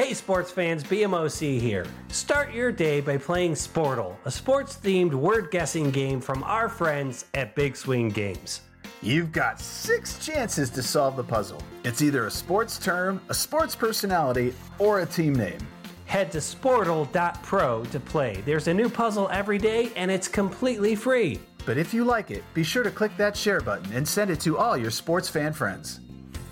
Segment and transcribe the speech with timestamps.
[0.00, 1.84] Hey sports fans, BMOC here.
[2.08, 7.26] Start your day by playing Sportle, a sports themed word guessing game from our friends
[7.34, 8.62] at Big Swing Games.
[9.02, 11.62] You've got six chances to solve the puzzle.
[11.84, 15.58] It's either a sports term, a sports personality, or a team name.
[16.06, 18.42] Head to sportle.pro to play.
[18.46, 21.38] There's a new puzzle every day and it's completely free.
[21.66, 24.40] But if you like it, be sure to click that share button and send it
[24.40, 26.00] to all your sports fan friends.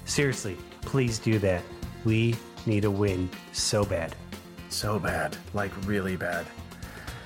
[0.04, 1.62] Seriously, please do that.
[2.04, 2.36] We
[2.68, 4.14] need a win so bad.
[4.68, 6.46] So bad, like really bad.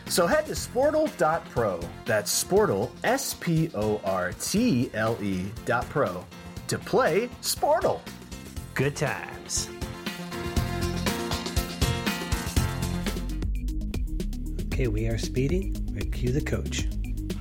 [0.06, 1.80] So head to sportle.pro.
[2.04, 6.24] That's sportle, S P O R T L E dot pro
[6.68, 8.00] to play Sportle.
[8.74, 9.68] Good times.
[14.66, 15.76] Okay, we are speeding.
[15.94, 16.86] We cue the coach.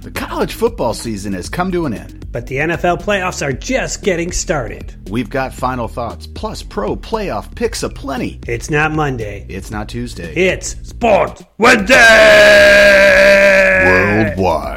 [0.01, 2.25] The college football season has come to an end.
[2.31, 4.95] But the NFL playoffs are just getting started.
[5.11, 8.39] We've got final thoughts, plus pro playoff picks aplenty.
[8.47, 9.45] It's not Monday.
[9.47, 10.33] It's not Tuesday.
[10.33, 11.95] It's Sports Wednesday!
[13.85, 14.70] Worldwide.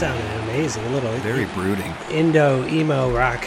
[0.00, 0.82] Sounded amazing.
[0.86, 1.92] A little Very brooding.
[2.10, 3.46] Indo emo rock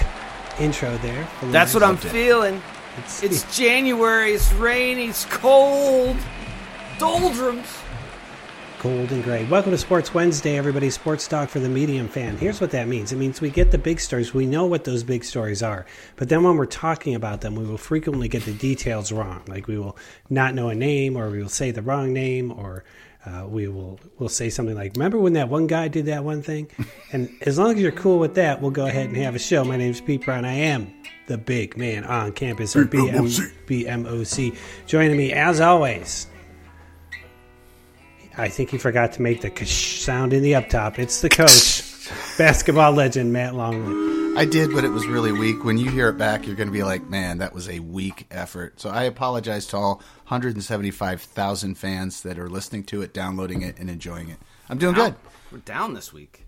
[0.60, 1.28] intro there.
[1.46, 2.00] That's what I'm it.
[2.04, 2.62] feeling.
[3.00, 4.34] It's- It's January.
[4.34, 5.08] It's rainy.
[5.08, 6.16] It's cold.
[7.00, 7.66] Doldrums.
[8.84, 9.46] Gold and gray.
[9.46, 10.92] Welcome to Sports Wednesday, everybody.
[10.92, 12.38] Sports talk for the medium fan.
[12.38, 14.32] Here's what that means it means we get the big stories.
[14.36, 15.88] We know what those big stories are.
[16.18, 19.42] But then when we're talking about them, we will frequently get the details wrong.
[19.48, 19.98] Like we will
[20.30, 22.84] not know a name, or we will say the wrong name, or
[23.26, 26.42] uh, we will we'll say something like, "Remember when that one guy did that one
[26.42, 26.70] thing?"
[27.12, 29.64] and as long as you're cool with that, we'll go ahead and have a show.
[29.64, 30.46] My name's Pete Brown.
[30.46, 30.94] I am
[31.28, 33.30] the big man on campus, or BM,
[33.66, 34.58] BMOC.
[34.88, 36.28] Joining me, as always,
[38.38, 41.00] I think he forgot to make the sound in the up top.
[41.00, 44.23] It's the coach, basketball legend Matt Longley.
[44.36, 45.64] I did, but it was really weak.
[45.64, 48.26] When you hear it back, you're going to be like, man, that was a weak
[48.32, 48.80] effort.
[48.80, 49.96] So I apologize to all
[50.28, 54.38] 175,000 fans that are listening to it, downloading it, and enjoying it.
[54.70, 55.14] I'm doing good.
[55.52, 56.48] We're down this week.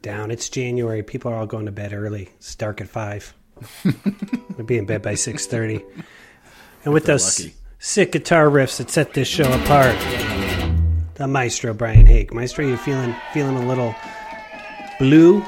[0.00, 0.30] Down.
[0.30, 1.02] It's January.
[1.02, 2.30] People are all going to bed early.
[2.36, 3.34] It's dark at five.
[3.84, 5.84] we'll be in bed by six thirty.
[6.84, 7.56] And with those lucky.
[7.80, 9.98] sick guitar riffs that set this show apart,
[11.14, 12.32] the maestro Brian Hake.
[12.32, 13.92] Maestro, you feeling feeling a little
[15.00, 15.44] blue?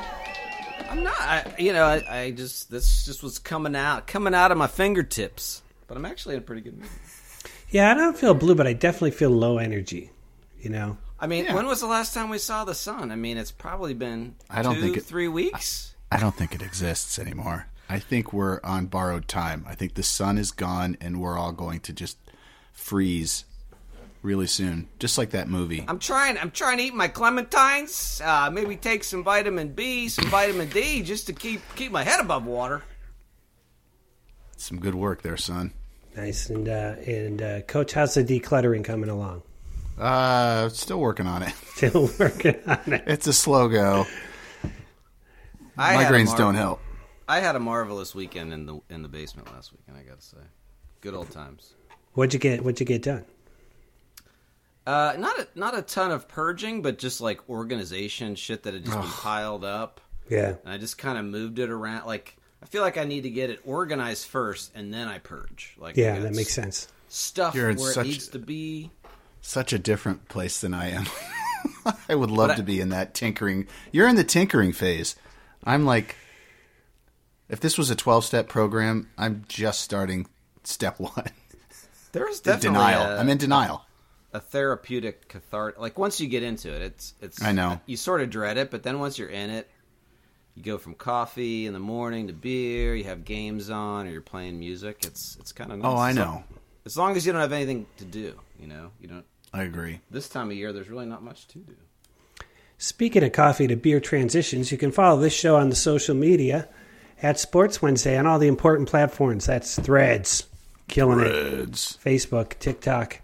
[0.90, 1.20] I'm not.
[1.20, 4.66] I, you know, I, I just this just was coming out, coming out of my
[4.66, 5.62] fingertips.
[5.86, 6.88] But I'm actually in a pretty good mood.
[7.70, 10.10] Yeah, I don't feel blue, but I definitely feel low energy.
[10.60, 10.98] You know.
[11.18, 13.10] I mean, when was the last time we saw the sun?
[13.12, 15.94] I mean, it's probably been I don't two, think it- three weeks.
[16.12, 17.66] I don't think it exists anymore.
[17.88, 19.64] I think we're on borrowed time.
[19.68, 22.18] I think the sun is gone, and we're all going to just
[22.72, 23.44] freeze
[24.22, 25.84] really soon, just like that movie.
[25.88, 26.38] I'm trying.
[26.38, 28.24] I'm trying to eat my clementines.
[28.24, 32.20] Uh, maybe take some vitamin B, some vitamin D, just to keep keep my head
[32.20, 32.82] above water.
[34.56, 35.72] Some good work there, son.
[36.16, 39.42] Nice and uh, and uh, coach, how's the decluttering coming along?
[39.98, 41.52] Uh, still working on it.
[41.80, 43.04] Still working on it.
[43.06, 44.06] It's a slow go.
[45.76, 46.80] I had Migraines mar- don't help.
[47.28, 49.96] I had a marvelous weekend in the in the basement last weekend.
[49.96, 50.38] I gotta say,
[51.00, 51.74] good old times.
[52.14, 52.62] What'd you get?
[52.62, 53.24] What'd you get done?
[54.86, 58.84] Uh, not a, not a ton of purging, but just like organization shit that had
[58.84, 60.00] just been piled up.
[60.28, 60.54] Yeah.
[60.64, 62.06] And I just kind of moved it around.
[62.06, 65.74] Like I feel like I need to get it organized first, and then I purge.
[65.78, 66.88] Like Yeah, that makes sense.
[67.08, 68.90] Stuff You're in where such- it needs to be.
[69.42, 71.06] Such a different place than I am.
[72.08, 73.66] I would love But I- to be in that tinkering.
[73.92, 75.14] You're in the tinkering phase.
[75.64, 76.16] I'm like,
[77.48, 80.26] if this was a 12 step program, I'm just starting
[80.64, 81.26] step one.
[82.12, 83.02] There's In definitely denial.
[83.02, 83.84] A, I'm in denial.
[84.32, 85.80] A therapeutic cathartic.
[85.80, 87.42] Like once you get into it, it's it's.
[87.42, 87.80] I know.
[87.86, 89.68] you sort of dread it, but then once you're in it,
[90.54, 92.94] you go from coffee in the morning to beer.
[92.94, 94.98] You have games on, or you're playing music.
[95.06, 95.86] It's it's kind of nice.
[95.92, 96.24] Oh, I know.
[96.24, 96.44] long-
[96.86, 99.24] As long as you don't have anything to do, you know, you don't.
[99.52, 100.00] I agree.
[100.10, 101.74] This time of year, there's really not much to do.
[102.78, 106.68] Speaking of coffee to beer transitions, you can follow this show on the social media
[107.22, 109.44] at Sports Wednesday on all the important platforms.
[109.46, 110.46] That's Threads,
[110.88, 111.24] killing it.
[111.24, 111.98] Reds.
[112.02, 113.20] Facebook, TikTok,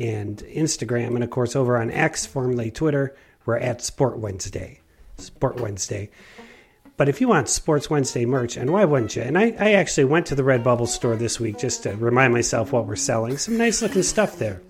[0.00, 3.14] and Instagram, and of course over on X, formerly Twitter,
[3.44, 4.80] we're at Sport Wednesday.
[5.18, 6.10] Sport Wednesday.
[6.96, 9.22] But if you want Sports Wednesday merch, and why wouldn't you?
[9.22, 12.72] And I, I actually went to the Redbubble store this week just to remind myself
[12.72, 13.38] what we're selling.
[13.38, 14.60] Some nice looking stuff there.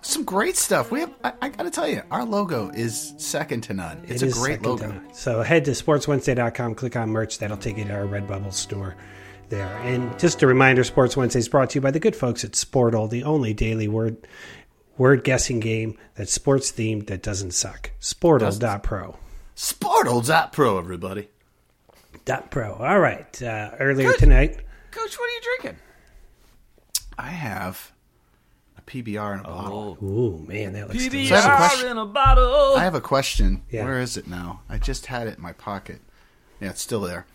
[0.00, 0.90] Some great stuff.
[0.90, 1.14] We have.
[1.22, 4.02] I, I got to tell you, our logo is second to none.
[4.06, 5.00] It's It a great logo.
[5.12, 7.38] So head to sportswednesday.com, click on merch.
[7.38, 8.96] That'll take you to our Redbubble store
[9.48, 9.76] there.
[9.82, 12.52] And just a reminder, Sports Wednesday is brought to you by the good folks at
[12.52, 14.26] Sportle, the only daily word
[14.96, 17.90] word guessing game that's sports themed that doesn't suck.
[18.00, 19.16] Sportle.pro.
[19.56, 21.28] Sportle.pro, everybody.
[22.24, 22.74] Dot pro.
[22.74, 23.42] All right.
[23.42, 24.58] Uh, earlier tonight,
[24.90, 25.80] Coach, what are you drinking?
[27.18, 27.92] I have
[28.78, 29.98] a PBR in a bottle.
[30.00, 31.40] Oh, ooh man, that looks So I delicious.
[31.44, 32.74] have a in a bottle.
[32.76, 33.62] I have a question.
[33.70, 33.84] Yeah.
[33.84, 34.62] Where is it now?
[34.68, 36.00] I just had it in my pocket.
[36.60, 37.26] Yeah, it's still there.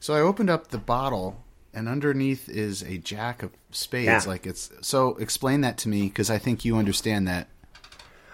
[0.00, 1.44] So I opened up the bottle,
[1.74, 4.06] and underneath is a jack of spades.
[4.06, 4.22] Yeah.
[4.26, 5.16] Like it's so.
[5.16, 7.48] Explain that to me because I think you understand that.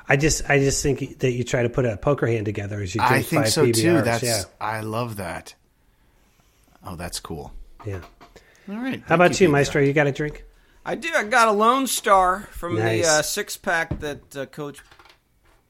[0.08, 2.94] I just I just think that you try to put a poker hand together as
[2.94, 3.75] you drink I think five so PBRs.
[3.75, 4.02] too.
[4.02, 4.23] That's.
[4.25, 4.43] yeah.
[4.61, 5.55] I love that.
[6.85, 7.52] Oh, that's cool.
[7.87, 8.00] Yeah.
[8.69, 9.02] All right.
[9.06, 9.82] How about you, Maestro?
[9.82, 10.44] You got a drink?
[10.85, 11.11] I do.
[11.14, 13.05] I got a Lone Star from Nice.
[13.05, 14.81] the uh, six pack that uh, Coach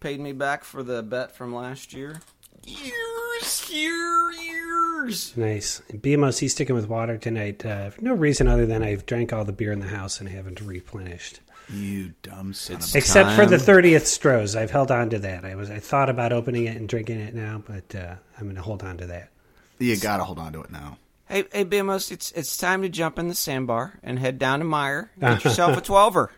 [0.00, 2.20] paid me back for the bet from last year.
[2.68, 5.36] Years, year, years.
[5.36, 5.80] Nice.
[5.92, 7.64] BMOC he's sticking with water tonight.
[7.64, 10.28] Uh, for no reason other than I've drank all the beer in the house and
[10.28, 11.40] haven't replenished.
[11.70, 12.98] You dumb son It's- of a.
[12.98, 15.44] Except for the thirtieth Strohs, I've held on to that.
[15.44, 18.56] I was I thought about opening it and drinking it now, but uh, I'm going
[18.56, 19.30] to hold on to that.
[19.78, 20.98] You gotta hold on to it now.
[21.28, 24.64] Hey, hey, Bimos, it's it's time to jump in the sandbar and head down to
[24.64, 25.08] Meijer.
[25.20, 26.28] Get yourself a twelver.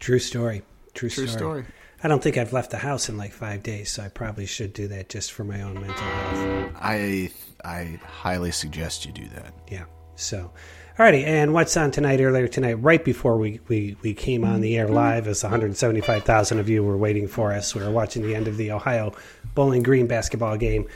[0.00, 0.62] True story.
[0.94, 1.64] True, True story.
[2.02, 4.72] I don't think I've left the house in like five days, so I probably should
[4.72, 6.72] do that just for my own mental health.
[6.76, 7.30] I
[7.64, 9.52] I highly suggest you do that.
[9.68, 9.84] Yeah.
[10.14, 10.52] So,
[10.96, 11.24] alrighty.
[11.24, 12.20] And what's on tonight?
[12.20, 16.68] Earlier tonight, right before we, we, we came on the air live, as 175,000 of
[16.68, 19.12] you were waiting for us, we were watching the end of the Ohio
[19.54, 20.88] Bowling Green basketball game.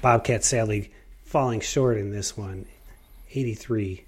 [0.00, 0.90] Bobcats sadly
[1.24, 2.66] falling short in this one,
[3.32, 4.04] 83.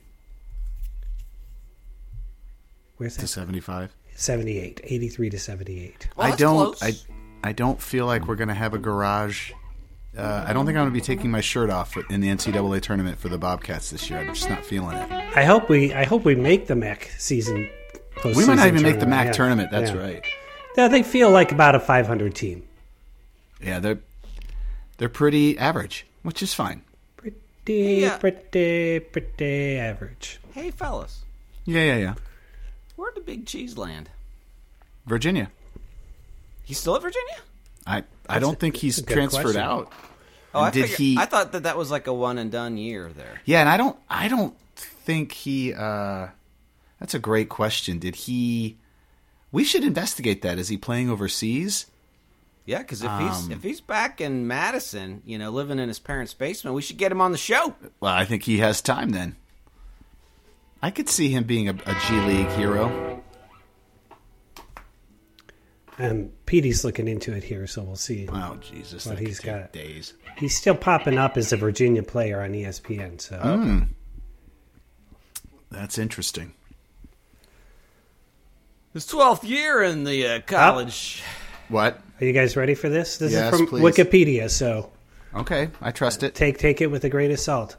[2.97, 3.23] Where's that?
[3.23, 3.91] To seventy five.
[4.23, 4.81] 78.
[4.85, 6.09] 83 to 78.
[6.17, 6.77] Well, I don't.
[6.77, 6.83] close.
[6.83, 6.93] I
[7.45, 9.53] I don't feel like we're gonna have a garage.
[10.17, 13.19] Uh, I don't think I'm gonna be taking my shirt off in the NCAA tournament
[13.19, 14.19] for the Bobcats this year.
[14.21, 15.11] I'm just not feeling it.
[15.37, 17.69] I hope we I hope we make the MAC season.
[18.25, 19.33] We might not postseason even make the MAC Yeah.
[19.33, 19.71] tournament.
[19.71, 19.97] That's Yeah.
[19.99, 20.25] right.
[20.77, 22.63] Yeah, they feel like about a 500 team.
[23.61, 23.99] Yeah, they're
[24.99, 26.83] they're pretty average, which is fine.
[27.17, 27.39] Pretty,
[28.03, 28.19] Yeah.
[28.19, 30.39] pretty, pretty average.
[30.53, 31.21] Hey, fellas,
[31.65, 32.15] Yeah, yeah, yeah.
[33.03, 34.09] Where'd the big cheese land?
[35.07, 35.51] Virginia.
[36.65, 37.37] He's still at Virginia?
[37.87, 39.61] I I don't think he's transferred question.
[39.61, 39.93] out.
[40.55, 41.19] Oh, And I did figured- he?
[41.19, 43.41] I thought that that was like a one and done year there.
[43.45, 46.29] Yeah, and I don't I don't think he uh
[47.01, 47.99] that's a great question.
[47.99, 48.77] Did he
[49.51, 50.59] We should investigate that.
[50.59, 51.87] Is he playing overseas?
[52.65, 55.99] Yeah, because if Um, he's if he's back in Madison, you know, living in his
[55.99, 57.75] parents' basement, we should get him on the show.
[57.99, 59.35] Well, I think he has time then.
[60.83, 63.23] I could see him being a, a G League hero.
[65.99, 68.27] Um, Petey's looking into it here, so we'll see.
[68.33, 70.15] Oh Jesus, Well, that he's could take got- days.
[70.39, 73.21] He's still popping up as a Virginia player on ESPN.
[73.21, 73.79] So Hmm.
[75.71, 76.55] That's interesting.
[78.95, 81.23] His twelfth year in the uh, college.
[81.69, 82.01] What?
[82.21, 83.17] are you guys ready for this?
[83.19, 83.83] This Yes, is from please.
[83.83, 84.91] Wikipedia, so
[85.35, 86.35] Okay, I trust it.
[86.35, 87.77] take take it with a grain of salt.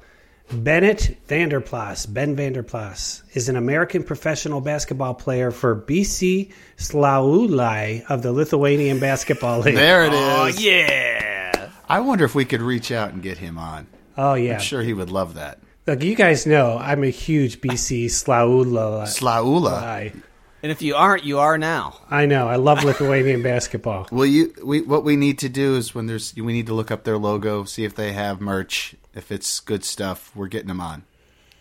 [0.52, 8.32] Bennett Vanderplas, Ben Vanderplas, is an American professional basketball player for BC Slaulai of the
[8.32, 9.76] Lithuanian Basketball League.
[9.76, 10.20] There it is.
[10.20, 11.70] Oh yeah.
[11.90, 13.88] I wonder if we could reach out and get him on.
[14.18, 15.60] Oh yeah, I'm sure he would love that.
[15.88, 19.08] look, you guys know I'm a huge BC Slaulai.
[19.08, 20.14] Slaula.
[20.62, 22.00] And if you aren't, you are now.
[22.10, 22.48] I know.
[22.48, 24.08] I love Lithuanian basketball.
[24.12, 24.54] Well, you?
[24.64, 27.18] We what we need to do is when there's we need to look up their
[27.18, 28.96] logo, see if they have merch.
[29.14, 31.04] If it's good stuff, we're getting them on,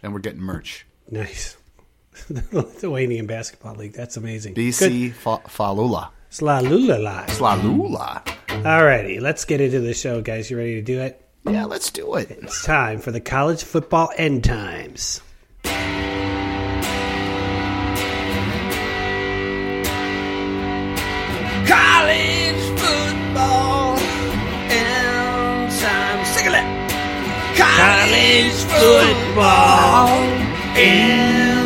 [0.03, 0.87] and we're getting merch.
[1.11, 1.57] Nice.
[2.29, 3.93] the Lithuanian basketball league.
[3.93, 4.55] That's amazing.
[4.55, 6.11] BC Fa- Falula.
[6.31, 7.27] Slalulalai.
[7.27, 8.23] Slalula.
[8.49, 10.51] Alrighty, let's get into the show, guys.
[10.51, 11.19] You ready to do it?
[11.45, 12.31] Yeah, let's do it.
[12.31, 15.21] It's time for the college football end times.
[28.83, 30.09] Football
[30.77, 31.63] and.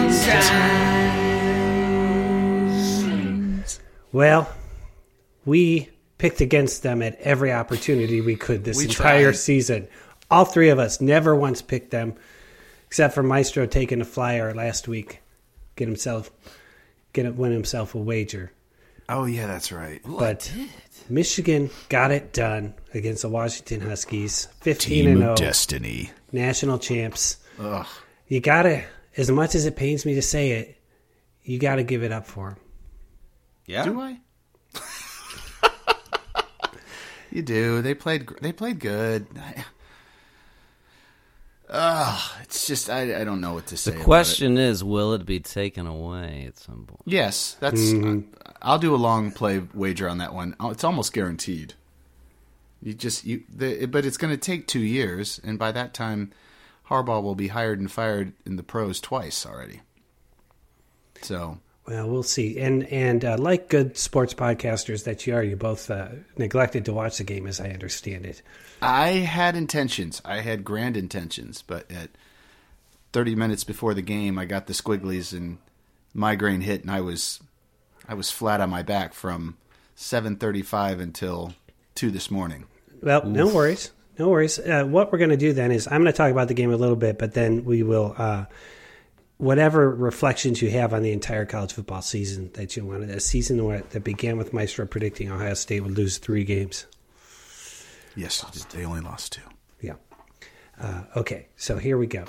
[4.12, 4.48] Well,
[5.44, 9.36] we picked against them at every opportunity we could this We entire tried.
[9.36, 9.88] season.
[10.30, 12.14] All three of us never once picked them,
[12.86, 15.20] except for Maestro taking a flyer last week,
[15.76, 16.30] get himself,
[17.12, 18.52] get win himself a wager.
[19.08, 20.00] Oh yeah, that's right.
[20.04, 20.50] but
[21.08, 25.36] Michigan got it done against the Washington Huskies, fifteen and zero, oh.
[25.36, 26.10] Destiny.
[26.32, 27.36] national champs.
[27.58, 27.86] Ugh.
[28.28, 28.84] You gotta,
[29.16, 30.76] as much as it pains me to say it,
[31.42, 32.58] you gotta give it up for them.
[33.66, 33.84] Yeah.
[33.84, 34.18] Do I?
[37.30, 37.82] you do.
[37.82, 38.28] They played.
[38.40, 39.26] They played good.
[41.68, 43.90] Ugh, it's just I, I don't know what to say.
[43.90, 44.04] The about it.
[44.04, 47.02] question is, will it be taken away at some point?
[47.04, 47.80] Yes, that's.
[47.80, 48.30] Mm-hmm.
[48.62, 50.54] I'll do a long play wager on that one.
[50.60, 51.74] Oh, It's almost guaranteed.
[52.82, 56.30] You just you, the, but it's going to take two years, and by that time,
[56.88, 59.80] Harbaugh will be hired and fired in the pros twice already.
[61.22, 62.58] So Well, we'll see.
[62.58, 66.92] And and uh, like good sports podcasters that you are, you both uh, neglected to
[66.92, 68.42] watch the game, as I understand it.
[68.82, 70.20] I had intentions.
[70.24, 72.10] I had grand intentions, but at
[73.12, 75.58] 30 minutes before the game, I got the squigglies and
[76.12, 77.40] migraine hit, and I was
[78.08, 79.56] I was flat on my back from
[79.96, 81.54] 7:35 until
[81.94, 82.64] two this morning.
[83.02, 83.92] Well, no worries.
[84.18, 84.58] No worries.
[84.58, 86.72] Uh, what we're going to do then is I'm going to talk about the game
[86.72, 88.46] a little bit, but then we will, uh,
[89.38, 93.62] whatever reflections you have on the entire college football season that you wanted, a season
[93.64, 96.86] where, that began with Maestro predicting Ohio State would lose three games.
[98.14, 98.40] Yes,
[98.70, 99.42] they only lost two.
[99.80, 99.94] Yeah.
[100.80, 102.24] Uh, okay, so here we go.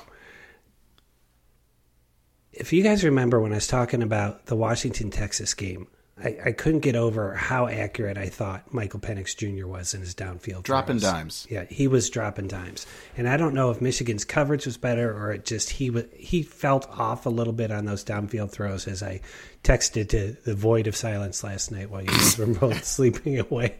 [2.51, 5.87] If you guys remember when I was talking about the Washington Texas game,
[6.23, 9.67] I, I couldn't get over how accurate I thought Michael Penix Jr.
[9.67, 10.63] was in his downfield.
[10.63, 11.11] Dropping throws.
[11.11, 11.47] dimes.
[11.49, 15.31] Yeah, he was dropping dimes, and I don't know if Michigan's coverage was better or
[15.31, 18.87] it just he was he felt off a little bit on those downfield throws.
[18.87, 19.21] As I
[19.63, 23.79] texted to the void of silence last night while you guys were both sleeping away,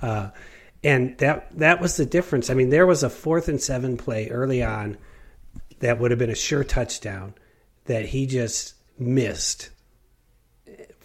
[0.00, 0.30] uh,
[0.84, 2.48] and that that was the difference.
[2.48, 4.98] I mean, there was a fourth and seven play early on
[5.80, 7.34] that would have been a sure touchdown
[7.86, 9.70] that he just missed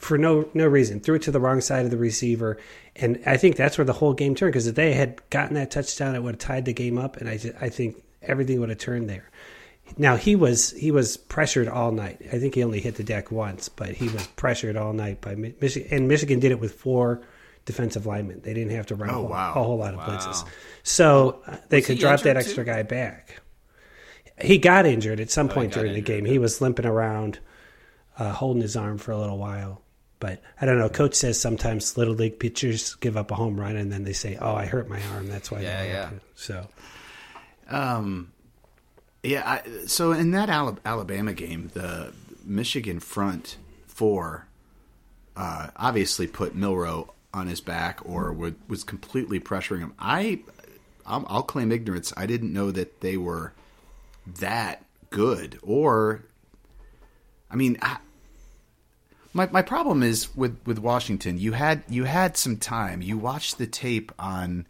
[0.07, 0.99] for no no reason.
[0.99, 2.57] Threw it to the wrong side of the receiver,
[2.95, 4.53] and I think that's where the whole game turned.
[4.53, 7.29] Because if they had gotten that touchdown, it would have tied the game up, and
[7.29, 9.29] I just, I think everything would have turned there.
[9.97, 12.21] Now he was he was pressured all night.
[12.31, 15.35] I think he only hit the deck once, but he was pressured all night by
[15.35, 17.21] Michigan, and Michigan did it with four
[17.65, 18.41] defensive linemen.
[18.43, 19.49] They didn't have to run a, Oh, whole, wow.
[19.55, 20.45] a whole lot of blitzes,
[20.83, 22.71] so uh, they could drop that extra too?
[22.71, 23.41] guy back.
[24.41, 26.23] He got injured at some point got during the game.
[26.25, 27.39] He was limping around,
[28.19, 29.81] uh, holding his arm for a little while.
[30.19, 30.89] But I don't know.
[30.89, 34.37] Coach says sometimes little league pitchers give up a home run and then they say,
[34.39, 35.27] "Oh, I hurt my arm.
[35.27, 36.09] That's why." Yeah, they yeah.
[36.09, 36.67] hit." So
[37.69, 38.31] Um,
[39.23, 39.43] yeah.
[39.45, 44.47] I, so in that Alabama game, the Michigan front four
[45.35, 49.93] uh, obviously put Milroe on his back or would, was completely pressuring him.
[49.99, 50.39] I,
[51.05, 52.11] I'll, I'll claim ignorance.
[52.17, 53.53] I didn't know that they were
[54.25, 55.59] that good.
[55.61, 56.23] Or,
[57.51, 57.97] I mean, I,
[59.37, 61.37] my my problem is with with Washington.
[61.37, 63.01] You had you had some time.
[63.01, 64.65] You watched the tape on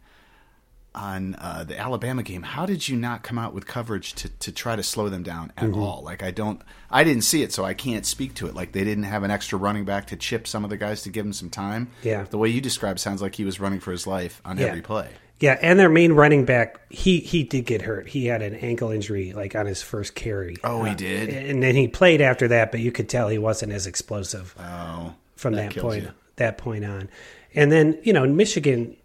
[0.94, 4.50] on uh, the Alabama game, how did you not come out with coverage to, to
[4.50, 5.80] try to slow them down at Mm-hmm.
[5.80, 6.02] all?
[6.02, 6.60] Like I don't,
[6.90, 8.54] I didn't see it, so I can't speak to it.
[8.54, 11.10] Like they didn't have an extra running back to chip some of the guys to
[11.10, 11.90] give him some time.
[12.02, 12.24] Yeah.
[12.24, 14.66] the way you describe sounds like he was running for his life on Yeah.
[14.68, 15.10] every play.
[15.40, 18.08] Yeah, and their main running back, he he did get hurt.
[18.08, 20.56] He had an ankle injury like on his first carry.
[20.64, 21.28] Oh, he Uh, did?
[21.30, 24.54] and then he played after that, but you could tell he wasn't as explosive.
[24.58, 26.10] Oh, from that that, point you.
[26.36, 27.08] that point on.
[27.54, 28.96] And then you know Michigan,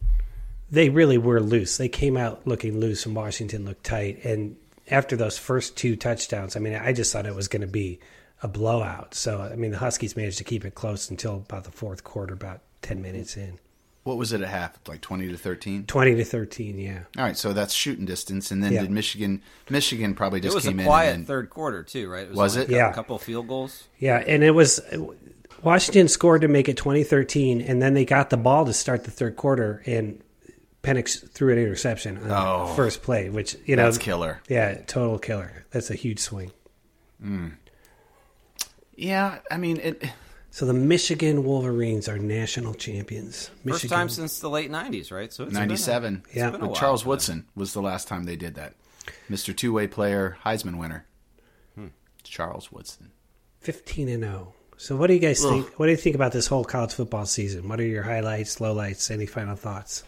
[0.72, 1.78] they really were loose.
[1.78, 4.24] They came out looking loose, and Washington looked tight.
[4.26, 4.56] And
[4.90, 8.00] after those first two touchdowns, I mean, I just thought it was going to be
[8.42, 9.14] a blowout.
[9.16, 12.34] So I mean, the Huskies managed to keep it close until about the fourth quarter,
[12.34, 13.60] about ten minutes in,
[14.04, 14.78] What was it at half?
[14.88, 15.86] Like twenty to thirteen.
[15.86, 16.78] twenty to thirteen.
[16.78, 18.82] Yeah, All right, so that's shooting distance, and then Yeah.
[18.82, 19.42] did Michigan?
[19.70, 20.86] Michigan probably It just was a came in.
[20.86, 22.30] quiet then, third quarter too, right?
[22.32, 22.74] Was only it?
[22.74, 22.92] A Yeah.
[22.94, 23.84] couple field goals.
[24.00, 24.82] yeah, and it was.
[25.62, 29.12] Washington scored to make it 2013, and then they got the ball to start the
[29.12, 30.22] third quarter, and
[30.84, 32.74] Penix threw an interception on Oh.
[32.76, 34.42] first play, which you know That's killer.
[34.50, 35.64] Yeah, total killer.
[35.72, 36.52] That's a huge swing.
[37.22, 37.48] Hmm.
[38.96, 40.04] Yeah, I mean it.
[40.56, 43.50] So the Michigan Wolverines are national champions.
[43.64, 43.74] Michigan.
[43.74, 45.34] First time since the late '90s, right?
[45.34, 46.26] So it's been a- Ninety-seven.
[46.32, 46.52] Yeah.
[46.52, 47.10] been a while Charles for.
[47.10, 48.76] Woodson was the last time they did that.
[49.28, 51.08] Mister Two-Way Player, Heisman winner.
[51.74, 51.88] Hmm.
[52.22, 53.12] Charles Woodson.
[53.62, 54.54] 15 and 0.
[54.78, 55.52] So what do you guys Ugh.
[55.64, 55.80] think?
[55.80, 57.68] What do you think about this whole college football season?
[57.68, 60.04] What are your highlights, lowlights, any final thoughts?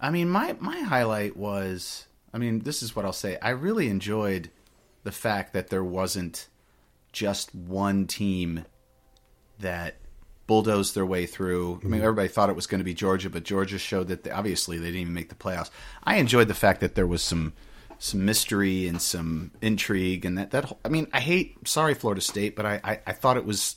[0.00, 2.06] I mean, my my highlight was.
[2.32, 3.36] I mean, this is what I'll say.
[3.42, 4.48] I really enjoyed
[5.02, 6.46] the fact that there wasn't
[7.12, 8.64] just one team
[9.58, 9.96] that
[10.46, 11.80] bulldozed their way through.
[11.82, 12.02] I mean, mm-hmm.
[12.02, 14.86] everybody thought it was going to be Georgia, but Georgia showed that they, obviously they
[14.86, 15.70] didn't even make the playoffs.
[16.02, 17.52] I enjoyed the fact that there was some
[17.98, 22.56] some mystery and some intrigue, and that that I mean, I hate sorry Florida State,
[22.56, 23.76] but I I, I thought it was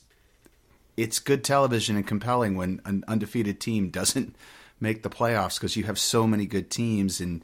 [0.98, 4.36] it's good television and compelling when an undefeated team doesn't
[4.80, 7.20] make the playoffs because you have so many good teams.
[7.20, 7.44] And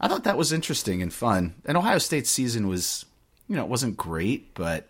[0.00, 1.54] I thought that was interesting and fun.
[1.64, 3.04] And Ohio State's season was,
[3.48, 4.88] you know, it wasn't great, but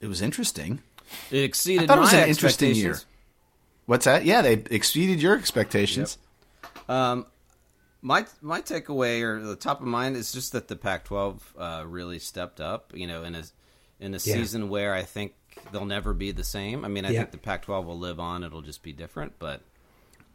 [0.00, 0.80] it was interesting.
[1.30, 2.90] It exceeded I thought it my was an interesting year.
[2.92, 3.06] expectations.
[3.86, 4.24] What's that?
[4.24, 6.18] Yeah, they exceeded your expectations.
[6.88, 7.26] Um,
[8.02, 12.18] my my takeaway or the top of mind is just that the Pac-12 uh, really
[12.18, 12.92] stepped up.
[12.94, 13.42] You know, in a
[13.98, 14.34] in a Yeah.
[14.34, 15.34] season where I think
[15.72, 16.84] they'll never be the same.
[16.84, 17.20] I mean, I Yeah.
[17.20, 19.38] think the Pac-12 will live on; it'll just be different.
[19.38, 19.62] But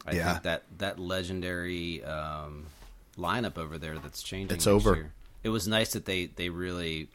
[0.05, 0.31] I Yeah.
[0.33, 2.65] think that that legendary um,
[3.17, 4.55] lineup over there that's changing.
[4.55, 4.95] It's over.
[4.95, 5.13] year.
[5.43, 7.09] It was nice that they they really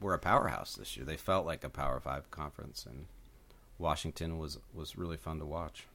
[0.00, 1.04] were a powerhouse this year.
[1.04, 3.06] They felt like a Power Five conference, and
[3.78, 5.86] Washington was was really fun to watch.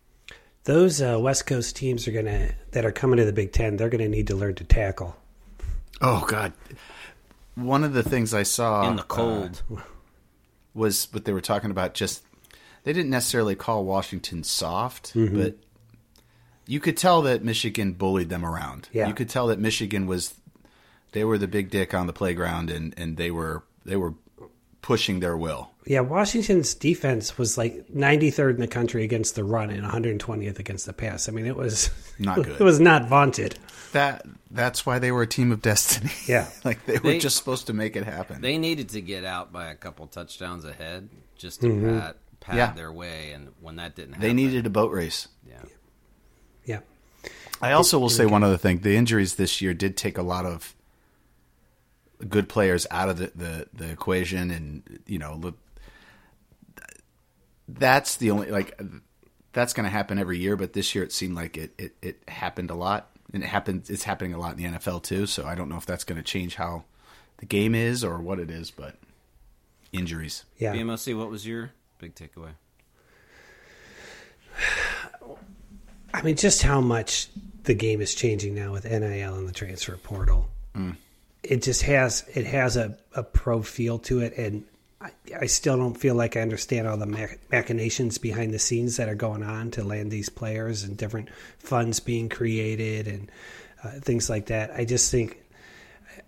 [0.66, 3.78] Those uh, West Coast teams are gonna that are coming to the Big Ten.
[3.78, 5.16] They're gonna need to learn to tackle.
[6.02, 6.54] Oh God!
[7.56, 9.62] One of the things I saw in the uh, cold.
[10.74, 11.94] was what they were talking about.
[11.94, 12.24] Just
[12.84, 15.42] they didn't necessarily call Washington soft, Mm-hmm.
[15.42, 15.56] but
[16.68, 18.90] you could tell that Michigan bullied them around.
[18.92, 19.08] Yeah.
[19.08, 20.34] You could tell that Michigan was
[21.12, 24.14] they were the big dick on the playground, and and they were they were
[24.82, 25.72] pushing their will.
[25.88, 30.86] Yeah, Washington's defense was like 93rd in the country against the run and 120th against
[30.86, 31.28] the pass.
[31.28, 31.90] I mean, it was
[32.20, 32.60] Not good.
[32.60, 33.58] It was not vaunted.
[33.94, 36.12] That that's why they were a team of destiny.
[36.28, 36.48] Yeah.
[36.64, 38.42] like they were just supposed to make it happen.
[38.42, 42.00] They needed to get out by a couple touchdowns ahead just to mm-hmm.
[42.00, 42.72] pat, pat Yeah.
[42.74, 45.28] their way, and when that didn't happen, They needed a boat race.
[45.48, 45.62] Yeah,
[46.66, 46.80] Yeah,
[47.60, 48.80] I also will say one other thing.
[48.80, 50.76] The injuries this year did take a lot of
[52.28, 55.58] good players out of the, the, the equation, and you know, look,
[57.68, 58.80] that's the only like
[59.54, 60.56] that's going to happen every year.
[60.56, 63.90] But this year, it seemed like it, it it happened a lot, and it happened.
[63.90, 65.26] It's happening a lot in the NFL too.
[65.26, 66.86] So I don't know if that's going to change how
[67.38, 68.96] the game is or what it is, but
[69.92, 70.46] injuries.
[70.58, 70.74] yeah.
[70.74, 72.52] BMOC, what was your big takeaway?
[76.14, 77.28] I mean, just how much
[77.64, 80.48] the game is changing now with NIL and the transfer portal.
[80.76, 80.96] Mm.
[81.48, 84.66] It just has it has a, a pro feel to it, and
[85.00, 88.98] I, I still don't feel like I understand all the mach- machinations behind the scenes
[88.98, 91.30] that are going on to land these players and different
[91.60, 93.32] funds being created and
[93.84, 94.72] uh, things like that.
[94.72, 95.44] I just think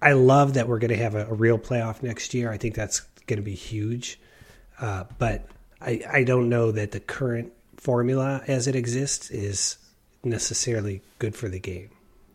[0.01, 2.51] I love that we're going to have a, a real playoff next year.
[2.51, 4.19] I think that's going to be huge.
[4.80, 5.47] Uh, but
[5.82, 9.77] I, I don't know that the current formula as it exists is
[10.23, 11.89] necessarily good for the game.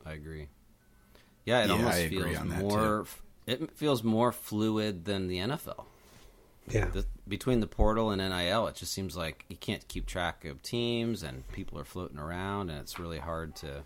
[0.04, 0.48] I agree.
[1.44, 3.06] Yeah, it Yeah, almost I agree feels on that, more.
[3.46, 5.84] It feels more fluid than the NFL.
[6.68, 6.86] Yeah.
[6.86, 10.62] The, between the portal and NIL, it just seems like you can't keep track of
[10.62, 13.82] teams, and people are floating around, and it's really hard to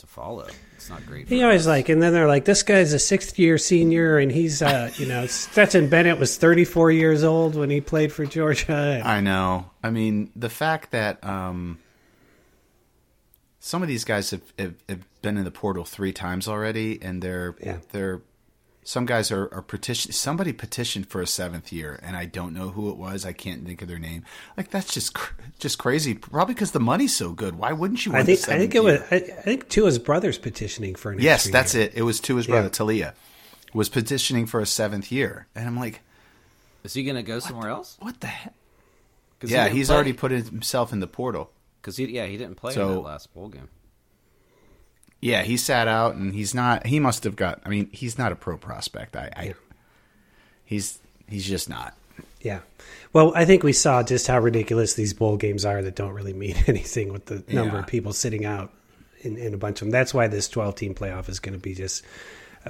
[0.00, 0.46] to follow.
[0.76, 1.28] It's not great.
[1.28, 1.66] For He always us.
[1.66, 5.06] like, and then they're like, this guy's a sixth year senior, and he's, uh, you
[5.06, 9.02] know, Stetson Bennett was 34 years old when he played for Georgia.
[9.04, 9.70] I know.
[9.82, 11.78] I mean, the fact that um,
[13.60, 17.22] some of these guys have, have, have been in the portal three times already, and
[17.22, 17.78] they're Yeah.
[17.92, 18.22] they're
[18.82, 20.10] some guys are, are petition.
[20.10, 23.26] Somebody petitioned for a seventh year, and I don't know who it was.
[23.26, 24.24] I can't think of their name.
[24.56, 26.14] Like that's just cr- just crazy.
[26.14, 27.56] Probably because the money's so good.
[27.56, 28.14] Why wouldn't you?
[28.14, 28.92] I think I think it year?
[28.92, 31.84] was I, I think two of his brothers petitioning for an Yes, extra that's year.
[31.84, 31.92] it.
[31.94, 32.52] It was to his Yeah.
[32.54, 33.14] brother Talia
[33.74, 36.00] was petitioning for a seventh year, and I'm like,
[36.82, 37.96] Is he going to go somewhere else?
[38.00, 38.54] what the heck?
[39.38, 41.50] 'Cause he Yeah, didn't he's play- already put himself in the portal.
[41.80, 43.68] Because he, yeah, he didn't play in that last bowl game.
[45.20, 46.86] Yeah, he sat out, and he's not.
[46.86, 47.60] He must have got.
[47.64, 49.16] I mean, he's not a pro prospect.
[49.16, 49.54] I, I
[50.64, 51.94] he's he's just not.
[52.40, 52.60] Yeah.
[53.12, 56.32] Well, I think we saw just how ridiculous these bowl games are that don't really
[56.32, 57.80] mean anything with the number Yeah.
[57.80, 58.72] of people sitting out
[59.20, 59.90] in, in a bunch of them.
[59.92, 62.02] That's why this 12 team playoff is going to be just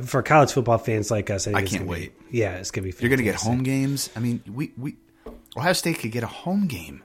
[0.04, 1.46] for college football fans like us.
[1.46, 2.12] I, I can't gonna be- wait.
[2.32, 3.00] yeah, it's going to be.
[3.02, 4.10] You're going to get home games.
[4.16, 4.96] I mean, we we
[5.56, 7.02] Ohio State could get a home game.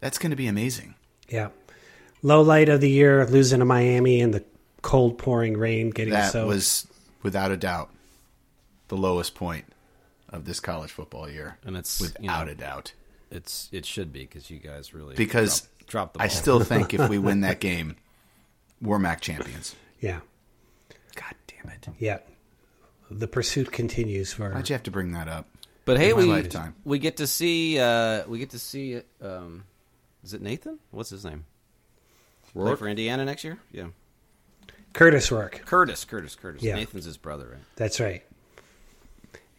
[0.00, 0.94] That's going to be amazing.
[1.28, 1.48] Yeah.
[2.22, 4.44] Low light of the year, losing to Miami in the
[4.82, 6.22] cold pouring rain, getting soaked.
[6.24, 6.48] That soaked.
[6.48, 6.86] was
[7.22, 7.90] without a doubt
[8.88, 9.64] the lowest point
[10.28, 12.92] of this college football year, And it's without you know, a doubt.
[13.30, 16.24] it's it should be because you guys really Because dropped, dropped the ball.
[16.24, 17.96] I still think if we win that game,
[18.80, 19.74] we're MAC champions.
[20.00, 20.20] yeah.
[21.14, 21.86] God damn it!
[21.98, 22.18] Yeah.
[23.10, 25.46] The pursuit continues for Why'd you have to bring that up?
[25.84, 26.74] But hey, in my we lifetime.
[26.84, 29.64] we get to see uh, we get to see um,
[30.24, 30.78] is it Nathan?
[30.90, 31.44] What's his name?
[32.54, 33.58] Play for Indiana next year?
[33.72, 33.88] Yeah,
[34.94, 35.62] Kurtis Rourke.
[35.66, 36.06] Kurtis.
[36.06, 36.36] Kurtis.
[36.38, 36.62] Kurtis.
[36.62, 36.76] Yeah.
[36.76, 37.62] Nathan's his brother, right?
[37.76, 38.22] That's right.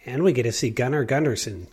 [0.06, 1.68] And we get to see Gunnar Gunderson,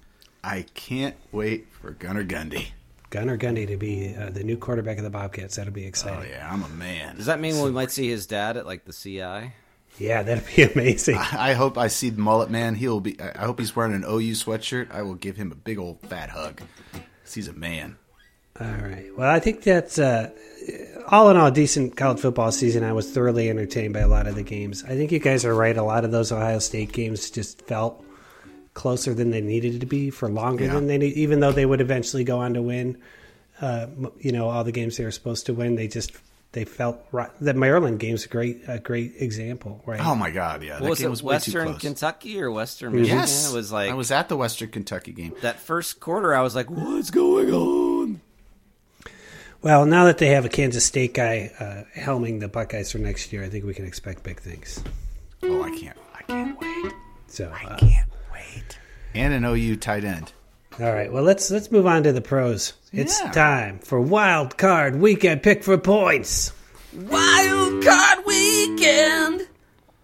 [0.45, 2.69] I can't wait for Gunnar Gundy.
[3.11, 5.57] Gunnar Gundy, to be uh, the new quarterback of the Bobcats.
[5.57, 6.21] That'll be exciting.
[6.21, 7.17] Oh yeah, I'm a man.
[7.17, 9.53] Does that mean we might see his dad at like the CI?
[9.99, 10.23] yeah.
[10.23, 11.17] that'd be amazing.
[11.17, 12.77] I hope I see the mullet man.
[12.77, 13.21] He'll be.
[13.21, 14.93] I hope he's wearing an OU sweatshirt.
[14.93, 16.63] I will give him a big old fat hug.
[16.93, 17.97] 'cause he's a man.
[18.59, 19.07] All right.
[19.17, 20.31] Well, I think that's uh,
[21.09, 22.85] all in all a decent college football season.
[22.85, 24.85] I was thoroughly entertained by a lot of the games.
[24.85, 25.77] I think you guys are right.
[25.77, 28.05] A lot of those Ohio State games just felt
[28.75, 30.75] closer than they needed to be for longer Yeah.
[30.75, 32.99] than they need, even though they would eventually go on to win.
[33.61, 33.87] Uh,
[34.19, 36.13] you know, all the games they were supposed to win, they just
[36.53, 37.31] they felt right.
[37.41, 40.01] The Maryland game's a great a great example, right?
[40.05, 41.75] Oh my god, yeah, What that was it was Western.
[41.77, 43.19] Kentucky or Western Michigan?
[43.19, 45.35] Yes, It was like I was at the Western Kentucky game.
[45.43, 46.35] that first quarter.
[46.35, 47.90] I was like, "What's going on?"
[49.63, 53.33] Well, now that they have a Kansas State guy uh, helming the Buckeyes for next
[53.33, 54.83] year, I think we can expect big things.
[55.43, 56.93] Oh, I can't, I can't wait,
[57.27, 58.79] So, uh, can't wait.
[59.15, 60.33] And an OU tight end.
[60.81, 62.73] all right, well let's let's move on to the pros.
[62.93, 63.33] It's Yeah.
[63.33, 66.53] time for wild card weekend pick for points.
[66.95, 69.47] Wild card weekend.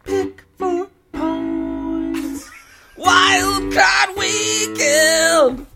[0.05, 2.51] Pick for points.
[2.97, 5.67] Wild card weekend.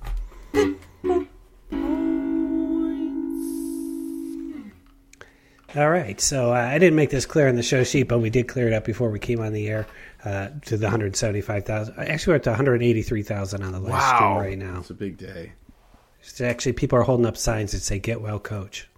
[5.76, 8.28] All right, so uh, I didn't make this clear in the show sheet, but we
[8.28, 9.87] did clear it up before we came on the air
[10.24, 11.94] uh, to the 175,000.
[11.96, 14.80] Actually, we're at 183,000 on the live stream right now.
[14.80, 15.52] It's a big day.
[16.22, 18.88] So actually, people are holding up signs that say "Get well, coach."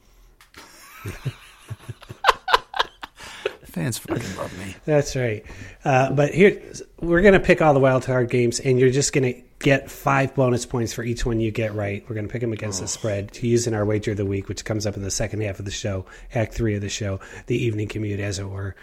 [3.64, 4.74] Fans fucking love me.
[4.84, 5.44] That's right.
[5.84, 6.60] Uh, but here,
[7.00, 9.90] we're going to pick all the wild card games, and you're just going to get
[9.90, 12.04] five bonus points for each one you get right.
[12.08, 14.26] We're going to pick them against the spread to use in our wager of the
[14.26, 16.88] week, which comes up in the second half of the show, Act Three of the
[16.88, 18.74] show, the evening commute, as it were.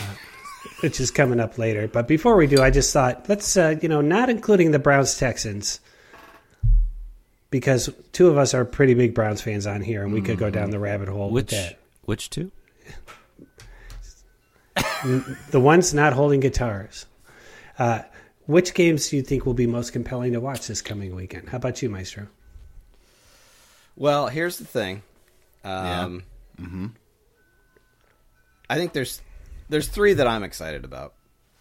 [0.00, 0.14] Uh,
[0.80, 1.88] which is coming up later.
[1.88, 5.16] But before we do, I just thought let's, uh, you know, not including the Browns
[5.18, 5.80] Texans,
[7.50, 10.50] because two of us are pretty big Browns fans on here, and we could go
[10.50, 11.78] down the rabbit hole Which with that.
[12.04, 12.50] which two?
[15.50, 17.06] the ones not holding guitars.
[17.78, 18.02] Uh,
[18.48, 21.50] which games do you think will be most compelling to watch this coming weekend?
[21.50, 22.28] How about you, Maestro?
[23.94, 25.02] Well, here's the thing.
[25.62, 26.22] Um,
[28.70, 29.20] I think there's
[29.68, 31.12] there's three that I'm excited about,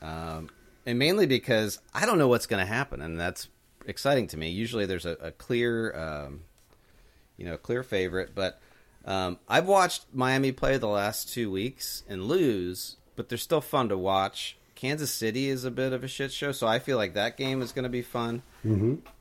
[0.02, 0.50] um,
[0.86, 3.50] and mainly because I don't know what's going to happen, and that's
[3.86, 4.50] exciting to me.
[4.50, 6.44] Usually, there's a, a clear, um,
[7.36, 8.62] you know, clear favorite, but
[9.04, 13.90] um, I've watched Miami play the last two weeks and lose, but they're still fun
[13.90, 14.57] to watch.
[14.78, 17.62] Kansas City is a bit of a shit show, so I feel like that game
[17.62, 18.44] is going to be fun.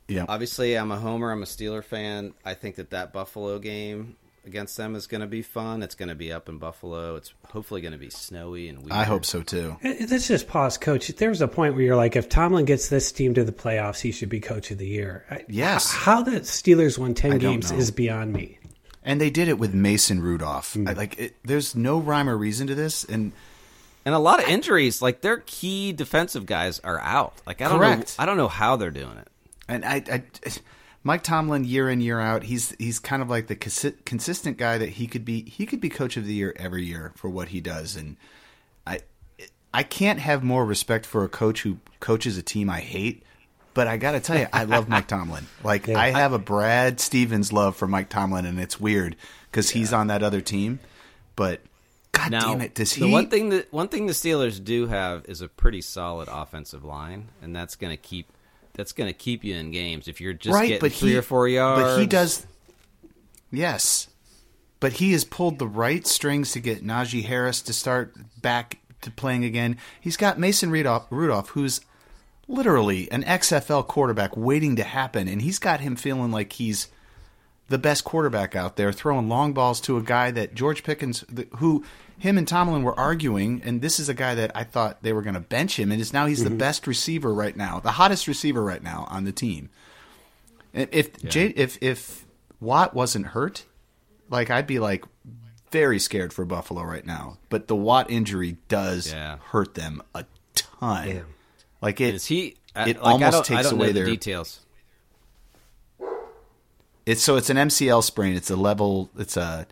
[0.07, 0.25] Yeah.
[0.29, 1.31] Obviously, I'm a homer.
[1.31, 2.33] I'm a Steeler fan.
[2.45, 4.15] I think that that Buffalo game
[4.45, 5.83] against them is going to be fun.
[5.83, 7.17] It's going to be up in Buffalo.
[7.17, 8.91] It's hopefully going to be snowy and weird.
[8.93, 9.75] I hope so too.
[9.83, 11.07] Let's just pause, Coach.
[11.09, 13.99] There was a point where you're like, if Tomlin gets this team to the playoffs,
[13.99, 15.25] he should be Coach of the Year.
[15.49, 15.91] Yes.
[15.91, 17.77] How the Steelers won ten I games know.
[17.79, 18.59] is beyond me.
[19.03, 20.75] And they did it with Mason Rudolph.
[20.75, 20.87] Hmm.
[20.87, 23.03] I, like, it, there's no rhyme or reason to this.
[23.03, 23.33] And
[24.07, 25.01] and a lot of injuries.
[25.01, 27.33] Like their key defensive guys are out.
[27.45, 28.17] Like I don't Correct.
[28.17, 28.23] know.
[28.23, 29.27] I don't know how they're doing it.
[29.67, 30.23] and I, I,
[31.03, 34.77] Mike Tomlin, year in year out, he's he's kind of like the consi- consistent guy
[34.77, 35.43] that he could be.
[35.43, 37.97] He could be coach of the year every year for what he does.
[37.97, 38.15] And
[38.85, 39.01] I,
[39.73, 43.23] I can't have more respect for a coach who coaches a team I hate.
[43.73, 45.47] But I got to tell you, I love Mike Tomlin.
[45.65, 49.17] Like I have a Brad Stevens love for Mike Tomlin, and it's weird
[49.51, 50.79] because he's on that other team.
[51.35, 51.59] But
[52.11, 53.01] God Now, damn it, does he?
[53.01, 56.83] the one thing that one thing the Steelers do have is a pretty solid offensive
[56.83, 58.27] line, and that's going to keep
[58.73, 61.17] that's going to keep you in games if you're just right, getting but three he,
[61.17, 61.83] or four yards.
[61.83, 62.45] But he does.
[63.51, 64.07] Yes,
[64.79, 69.11] but he has pulled the right strings to get Najee Harris to start back to
[69.11, 69.77] playing again.
[69.99, 71.81] He's got Mason Rudolph, Rudolph who's
[72.47, 76.87] literally an XFL quarterback waiting to happen, and he's got him feeling like he's
[77.69, 81.47] the best quarterback out there, throwing long balls to a guy that George Pickens, the-
[81.57, 81.83] who
[82.17, 85.21] him and Tomlin were arguing, and this is a guy that I thought they were
[85.21, 86.57] going to bench him, and is now he's the mm-hmm.
[86.57, 89.69] best receiver right now, the hottest receiver right now on the team.
[90.73, 92.25] If J, if if
[92.59, 93.65] Watt wasn't hurt,
[94.29, 95.05] like I'd be like
[95.71, 97.37] very scared for Buffalo right now.
[97.49, 99.37] But the Watt injury does Yeah.
[99.51, 100.25] hurt them a
[100.55, 101.07] ton.
[101.07, 101.19] Yeah.
[101.81, 102.55] Like it, is he.
[102.75, 104.59] I- it like, almost takes away the their details.
[107.07, 108.35] It's so it's an MCL sprain.
[108.35, 109.09] It's a level.
[109.17, 109.65] It's a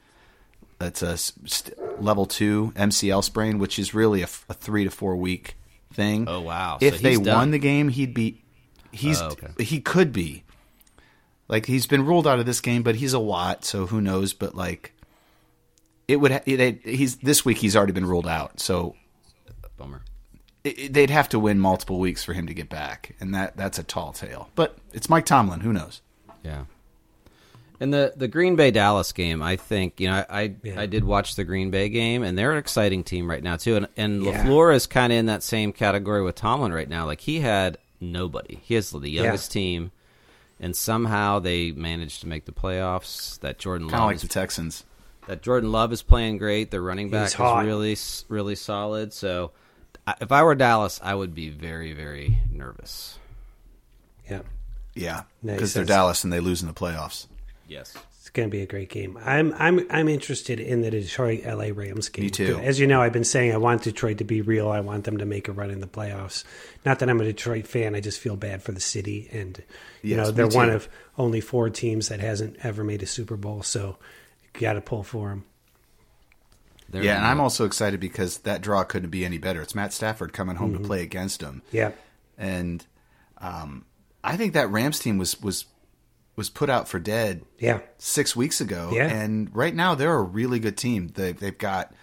[0.82, 4.90] it's a st- level two MCL sprain, which is really a, f- a three to
[4.90, 5.56] four week
[5.94, 6.26] thing.
[6.28, 6.78] Oh, wow.
[6.82, 8.42] If So they he's won the game, he'd be.
[8.92, 9.50] He's Oh, okay.
[9.64, 10.44] he could be.
[11.50, 14.34] Like he's been ruled out of this game, but he's a Watt, so who knows?
[14.34, 14.94] But like,
[16.08, 16.32] it would.
[16.32, 16.42] Ha-
[16.84, 17.58] he's this week.
[17.58, 18.96] He's already been ruled out, so
[19.78, 20.02] Bummer.
[20.64, 23.56] it, it- they'd have to win multiple weeks for him to get back, and that
[23.58, 24.50] that's a tall tale.
[24.56, 25.60] But it's Mike Tomlin.
[25.60, 26.02] Who knows?
[26.44, 26.64] Yeah.
[27.80, 30.80] And the the Green Bay Dallas game, I think you know I I, Yeah.
[30.82, 33.76] I did watch the Green Bay game, and they're an exciting team right now too.
[33.76, 34.44] And and Yeah.
[34.44, 37.06] Lafleur is kind of in that same category with Tomlin right now.
[37.06, 38.60] Like he had nobody.
[38.64, 39.92] He has the youngest team,
[40.60, 43.40] and somehow they managed to make the playoffs.
[43.42, 44.86] That Jordan Kind of Love like is the Texans.
[45.28, 46.72] that Jordan Love is playing great.
[46.72, 47.98] Their running back is really
[48.30, 49.12] really solid.
[49.12, 49.52] So
[50.22, 53.18] if I were Dallas, I would be very very nervous.
[54.30, 54.42] Yeah.
[54.94, 57.28] Yeah, because they're Dallas and they lose in the playoffs.
[57.68, 57.96] Yes.
[58.20, 59.18] It's going to be a great game.
[59.24, 62.26] I'm I'm I'm interested in the Detroit LA Rams game.
[62.26, 62.58] Me too.
[62.62, 64.70] As you know, I've been saying I want Detroit to be real.
[64.70, 66.44] I want them to make a run in the playoffs.
[66.86, 67.94] Not that I'm a Detroit fan.
[67.96, 69.62] I just feel bad for the city, and
[70.02, 73.38] you Yes, know they're one of only four teams that hasn't ever made a Super
[73.38, 73.62] Bowl.
[73.62, 73.98] So
[74.56, 75.46] you got to pull for them.
[76.90, 79.62] They're yeah, and not- I'm also excited because that draw couldn't be any better.
[79.62, 80.82] It's Matt Stafford coming home Mm-hmm.
[80.84, 81.92] to play against him, Yeah,
[82.38, 82.86] and
[83.40, 83.86] um,
[84.24, 85.66] I think that Rams team was was
[86.36, 89.08] was put out for dead yeah, six weeks ago, Yeah.
[89.08, 91.10] and right now they're a really good team.
[91.16, 91.94] They, they've got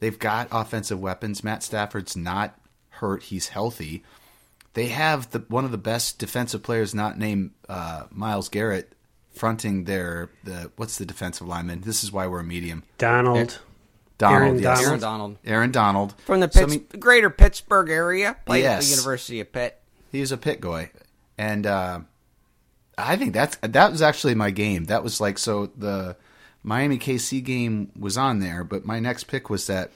[0.00, 1.44] they've got offensive weapons.
[1.44, 2.58] Matt Stafford's not
[2.90, 4.02] hurt; he's healthy.
[4.74, 8.94] They have the one of the best defensive players, not named uh, Myles Garrett,
[9.34, 11.82] fronting their the what's the defensive lineman.
[11.82, 12.84] This is why we're a medium.
[12.98, 13.58] Donald.
[14.18, 14.62] Donald, Aaron yes.
[14.62, 14.86] Donald.
[14.86, 18.86] Aaron Donald Aaron Donald from the So, I mean, greater Pittsburgh area, played at the
[18.86, 19.80] University of Pitt.
[20.12, 20.92] he was a pit guy,
[21.36, 22.00] and uh,
[22.98, 24.84] I think that's that was actually my game.
[24.84, 26.16] That was like so the
[26.62, 29.90] Miami KC game was on there, but my next pick was that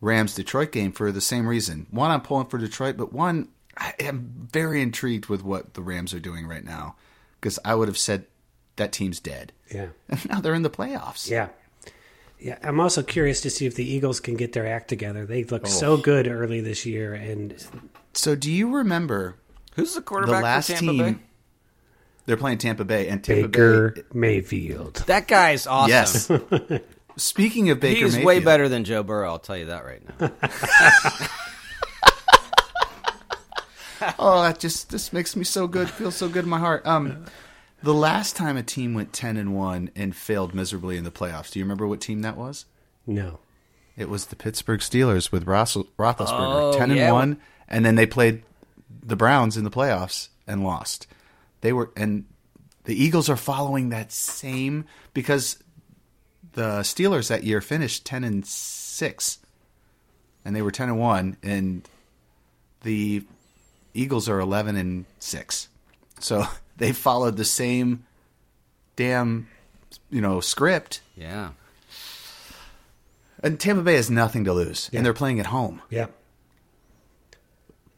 [0.00, 1.86] Rams Detroit game for the same reason.
[1.90, 6.14] One, I'm pulling for Detroit, but one, I am very intrigued with what the Rams
[6.14, 6.96] are doing right now
[7.40, 8.26] because I would have said
[8.76, 11.28] that team's dead, Yeah, and now they're in the playoffs.
[11.30, 11.48] yeah.
[12.38, 15.24] Yeah, I'm also curious to see if the Eagles can get their act together.
[15.24, 15.46] They Oh.
[15.52, 17.54] looked so good early this year, and
[18.12, 19.36] So, do you remember
[19.74, 20.26] Who's the quarterback?
[20.28, 21.14] the quarterback last for Tampa team?
[21.14, 21.20] Bay?
[22.26, 24.02] They're playing Tampa Bay, and Tampa Baker Bay.
[24.12, 24.94] Mayfield.
[25.06, 25.90] That guy's awesome.
[25.90, 26.82] Yes.
[27.16, 29.30] Speaking of Baker, He's Mayfield, way better than Joe Burrow.
[29.30, 30.30] I'll tell you that right now.
[34.18, 35.88] Oh, that just this makes me so good.
[35.88, 36.86] Feels so good in my heart.
[36.86, 37.24] Um,
[37.82, 41.50] the last time a team went ten and one and failed miserably in the playoffs.
[41.50, 42.66] Do you remember what team that was?
[43.06, 43.38] No.
[43.96, 47.12] It was the Pittsburgh Steelers with Ross- Roethlisberger, Oh, ten and yeah.
[47.12, 48.42] one, and then they played
[49.02, 51.06] the Browns in the playoffs and lost.
[51.60, 52.24] They were and
[52.84, 55.58] the Eagles are following that same because
[56.52, 59.38] the Steelers that year finished ten and six,
[60.44, 61.88] and they were ten and one, and
[62.82, 63.24] the
[63.94, 65.68] Eagles are eleven and six.
[66.20, 66.44] So
[66.76, 68.04] they followed the same
[68.96, 69.48] damn
[70.10, 71.50] you know script yeah.
[73.42, 74.98] and Tampa Bay has nothing to lose, Yeah.
[74.98, 75.82] and they're playing at home.
[75.90, 76.06] Yeah.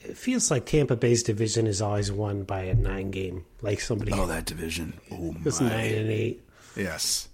[0.00, 3.44] It feels like Tampa Bay's division is always won by a nine game.
[3.62, 4.94] Like somebody Oh, that division!
[5.10, 5.68] Oh was my!
[5.68, 6.42] nine and eight.
[6.76, 7.28] Yes,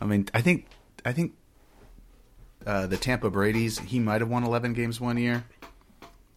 [0.00, 0.66] I mean, I think,
[1.04, 1.32] I think
[2.64, 5.44] uh, the Tampa Brady's he might have won eleven games one year,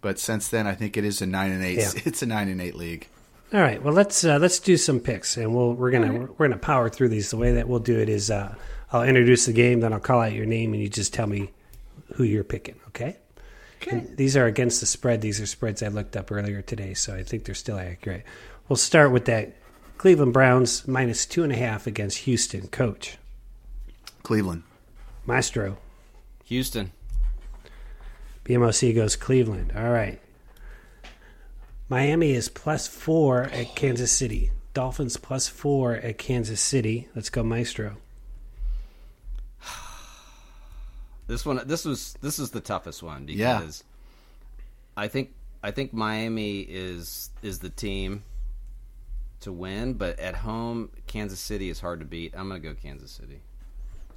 [0.02, 1.78] but since then, I think it is a nine and eight.
[1.80, 1.92] Yeah.
[2.06, 3.08] It's a nine and eight league.
[3.54, 3.82] All right.
[3.84, 7.10] Well, let's uh, let's do some picks, and we'll we're gonna we're gonna power through
[7.10, 7.30] these.
[7.30, 8.56] The way that we'll do it is uh,
[8.92, 11.52] I'll introduce the game, then I'll call out your name, and you just tell me
[12.16, 12.80] who you're picking.
[12.88, 13.18] Okay.
[13.88, 14.06] Okay.
[14.16, 15.22] these are against the spread.
[15.22, 18.24] These are spreads I looked up earlier today, so I think they're still accurate.
[18.70, 19.56] We'll start with that
[19.98, 22.68] Cleveland Browns minus two and a half against Houston.
[22.68, 23.18] Coach
[24.24, 24.64] Cleveland,
[25.26, 25.78] Maestro
[26.46, 26.92] Houston.
[28.46, 29.74] BMOC goes Cleveland.
[29.76, 30.20] All right.
[31.90, 34.52] Miami is plus four at Kansas City.
[34.74, 37.08] Dolphins plus four at Kansas City.
[37.16, 37.98] Let's go, Maestro.
[41.34, 43.58] This one, this was this is the toughest one Yeah.
[43.60, 43.84] because
[44.96, 48.22] I think I think Miami is is the team
[49.40, 52.36] to win, but at home, Kansas City is hard to beat.
[52.38, 53.42] I'm going to go Kansas City.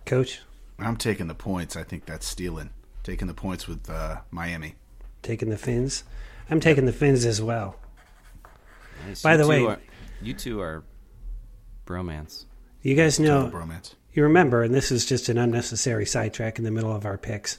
[0.05, 0.43] Coach,
[0.79, 1.75] I'm taking the points.
[1.75, 2.69] I think that's stealing.
[3.03, 4.75] Taking the points with uh, Miami.
[5.23, 6.05] taking the Fins.
[6.51, 7.77] I'm taking the Fins as well.
[9.07, 9.23] Nice.
[9.23, 9.81] By You the way- are-
[10.21, 10.85] you two are
[11.87, 12.45] bromance.
[12.83, 13.95] You guys know, Bromance.
[14.17, 17.59] You remember, and this is just an unnecessary sidetrack in the middle of our picks.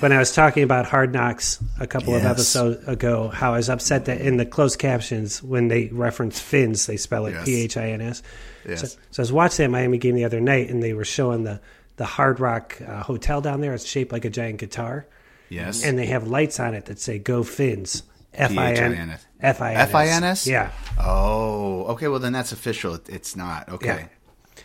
[0.00, 3.68] when I was talking about Hard Knocks a couple of episodes ago, how I was
[3.70, 7.44] upset that in the closed captions, when they reference Fins, they spell it Yes.
[7.44, 8.22] P H I N S.
[8.68, 8.80] Yes.
[8.80, 11.44] So, so I was watching that Miami game the other night, and they were showing
[11.44, 11.60] the
[11.96, 13.74] the Hard Rock uh, hotel down there.
[13.74, 15.06] It's shaped like a giant guitar,
[15.48, 15.84] Yes.
[15.84, 18.02] and they have lights on it that say "Go Fins."
[18.34, 19.18] F I N.
[19.40, 20.46] F I N S.
[20.46, 20.70] Yeah.
[20.98, 22.08] oh, okay.
[22.08, 22.98] Well, then that's official.
[23.08, 23.68] It's not.
[23.68, 23.86] Okay.
[23.88, 24.06] Yeah.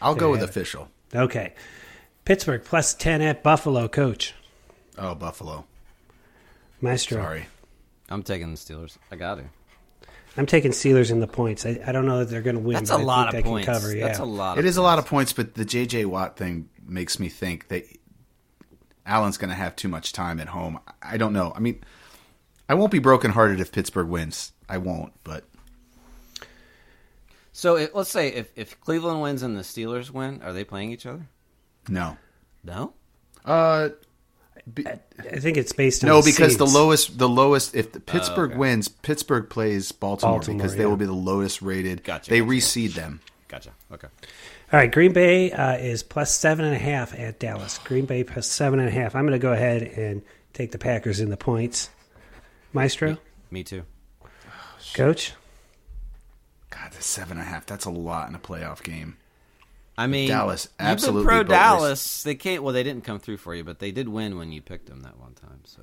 [0.02, 0.46] I'll go with yeah.
[0.46, 0.90] official.
[1.14, 1.54] Okay.
[2.26, 3.88] Pittsburgh plus ten at Buffalo.
[3.88, 4.34] Coach
[4.98, 5.66] Oh, Buffalo.
[6.82, 7.22] Maestro.
[7.22, 7.46] Sorry.
[8.10, 8.98] I'm taking the Steelers.
[9.12, 9.44] I got to.
[10.38, 11.66] I'm taking Steelers in the points.
[11.66, 12.76] I, I don't know that they're going to win.
[12.76, 13.66] That's but a I lot of points.
[13.66, 14.08] Cover, yeah.
[14.08, 14.58] That's a lot.
[14.58, 16.06] It of is a lot of points, but the J.J.
[16.06, 17.86] Watt thing makes me think that
[19.06, 20.80] Allen's going to have too much time at home.
[21.02, 21.54] I don't know.
[21.56, 21.84] I mean,
[22.70, 24.52] I won't be brokenhearted if Pittsburgh wins.
[24.70, 25.46] I won't, but
[27.58, 30.92] So if, let's say if, if Cleveland wins and the Steelers win, are they playing
[30.92, 31.28] each other?
[31.90, 32.16] No.
[32.64, 32.94] No.
[33.44, 33.90] Uh,
[34.78, 37.74] I think it's based on no, because the lowest, the lowest.
[37.74, 38.60] If the Pittsburgh okay.
[38.60, 40.90] wins, Pittsburgh plays Baltimore, Baltimore, because they yeah.
[40.90, 42.04] will be the lowest rated.
[42.04, 43.22] Gotcha, They gotcha, reseed them.
[43.48, 43.72] Gotcha.
[43.92, 44.08] Okay.
[44.72, 47.80] All right, Green Bay uh, is plus seven and a half at Dallas.
[47.80, 49.16] Green Bay plus seven and a half.
[49.16, 50.22] I'm going to go ahead and
[50.54, 51.90] take the Packers in the points.
[52.72, 53.18] Maestro,
[53.50, 53.82] Me too.
[54.94, 55.34] coach.
[56.70, 57.66] God, the seven and a half.
[57.66, 59.18] That's a lot in a playoff game.
[59.98, 61.50] I mean, Dallas You've been absolutely pro bogus.
[61.50, 62.24] Dallas.
[62.24, 62.62] They can't.
[62.64, 65.02] Well, they didn't come through for you, but they did win when you picked them
[65.02, 65.62] that one time.
[65.64, 65.82] So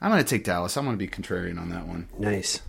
[0.00, 0.76] I'm going to take Dallas.
[0.76, 2.08] I'm going to be contrarian on that one.
[2.18, 2.60] Nice.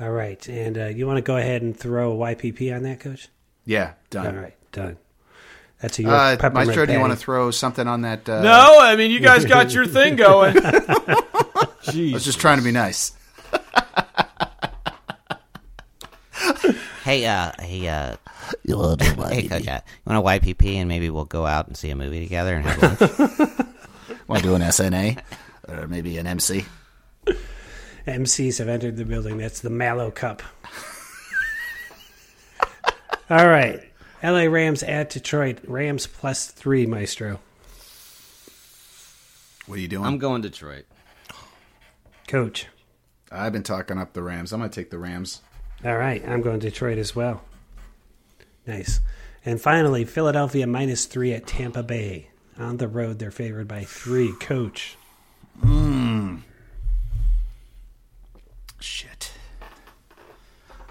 [0.00, 3.28] All right, and uh, you want to go ahead and throw YPP on that, coach?
[3.64, 4.36] Yeah, All done.
[4.36, 4.96] right, done.
[5.80, 8.28] That's a York Uh, peppermint Maestro, do you want to throw something on that?
[8.28, 10.56] Uh, no, I mean you guys got your thing going.
[10.64, 13.12] I was just trying to be nice.
[17.14, 18.16] Hey, uh, hey, uh,
[19.28, 21.94] hey, coach, uh, you want a YPP and maybe we'll go out and see a
[21.94, 23.50] movie together and have lunch?
[24.26, 25.22] Want to do an SNA
[25.68, 26.64] or maybe an MC?
[28.08, 29.38] MCs have entered the building.
[29.38, 30.42] That's the Mallow Cup.
[33.30, 33.80] All right.
[34.20, 35.60] LA Rams at Detroit.
[35.68, 37.38] Rams plus three, Maestro.
[39.66, 40.04] What are you doing?
[40.04, 40.86] I'm going Detroit.
[42.26, 42.66] Coach.
[43.30, 44.52] I've been talking up the Rams.
[44.52, 45.42] I'm going to take the Rams.
[45.84, 46.26] All right.
[46.26, 47.42] I'm going Detroit as well.
[48.66, 49.00] Nice.
[49.44, 52.28] And finally, Philadelphia minus three at Tampa Bay.
[52.58, 54.32] On the road, they're favored by three.
[54.40, 54.96] Coach.
[55.60, 56.36] Hmm.
[58.80, 59.32] Shit.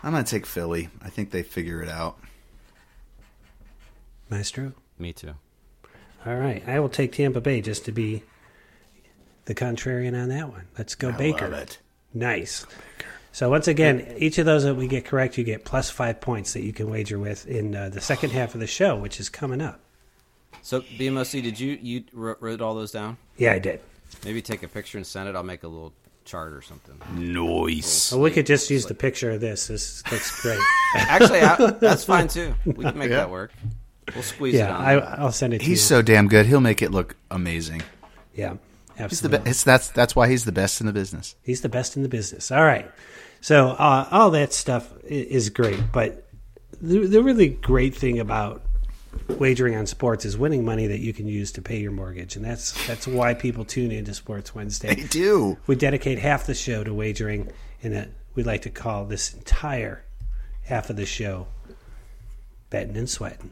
[0.04, 0.90] I'm going to take Philly.
[1.02, 2.18] I think they figure it out.
[4.30, 4.74] Maestro.
[5.00, 5.34] Me too.
[6.26, 6.64] All right.
[6.68, 8.24] I will take Tampa Bay just to be
[9.46, 10.68] the contrarian on that one.
[10.78, 11.50] Let's go, Baker.
[11.50, 11.80] love it.
[12.14, 12.66] Nice.
[13.34, 16.54] So once again, each of those that we get correct, you get plus five points
[16.54, 19.28] that you can wager with in uh, the second half of the show, which is
[19.28, 19.80] coming up.
[20.62, 23.18] So BMOC, did you you wrote, wrote all those down?
[23.38, 23.82] Yeah, I did.
[24.24, 25.36] Maybe take a picture and send it.
[25.36, 25.94] I'll make a little
[26.26, 26.96] chart or something.
[27.18, 28.12] Nice.
[28.12, 29.66] Well, we could just use the picture of this.
[29.68, 30.60] This looks great.
[30.96, 32.54] Actually, I, that's fine too.
[32.66, 33.18] We can make Yeah.
[33.18, 33.52] that work.
[34.14, 34.86] We'll squeeze it yeah, on.
[34.86, 35.70] I, I'll send it to you.
[35.72, 36.46] He's so damn good.
[36.46, 37.82] He'll make it look amazing.
[38.36, 38.56] yeah,
[38.96, 39.40] He's the absolutely.
[39.40, 41.36] be- it's, that's that's why he's the best in the business.
[41.44, 42.52] He's the best in the business.
[42.52, 42.90] All right.
[43.42, 46.28] So uh, all that stuff is great, but
[46.82, 48.64] the, the really great thing about
[49.28, 52.46] wagering on sports is winning money that you can use to pay your mortgage, and
[52.46, 54.96] that's that's why people tune into Sports Wednesday.
[54.96, 55.58] They do.
[55.68, 57.52] We dedicate half the show to wagering,
[57.82, 60.06] and we like to call this entire
[60.64, 61.48] half of the show
[62.70, 63.52] betting and sweating.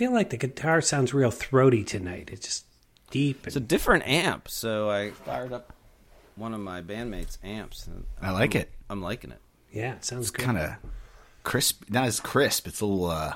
[0.00, 2.30] Feel like the guitar sounds real throaty tonight.
[2.32, 2.64] It's just
[3.10, 3.46] deep.
[3.46, 5.74] It's a different amp, so I fired up
[6.36, 7.86] one of my bandmates' amps.
[7.86, 8.70] and I like I'm- it.
[8.88, 9.40] I'm liking it.
[9.70, 10.42] yeah, it sounds good.
[10.46, 10.70] Kind of
[11.42, 11.84] crisp.
[11.90, 12.66] Not as crisp.
[12.66, 13.10] It's a little.
[13.10, 13.34] uh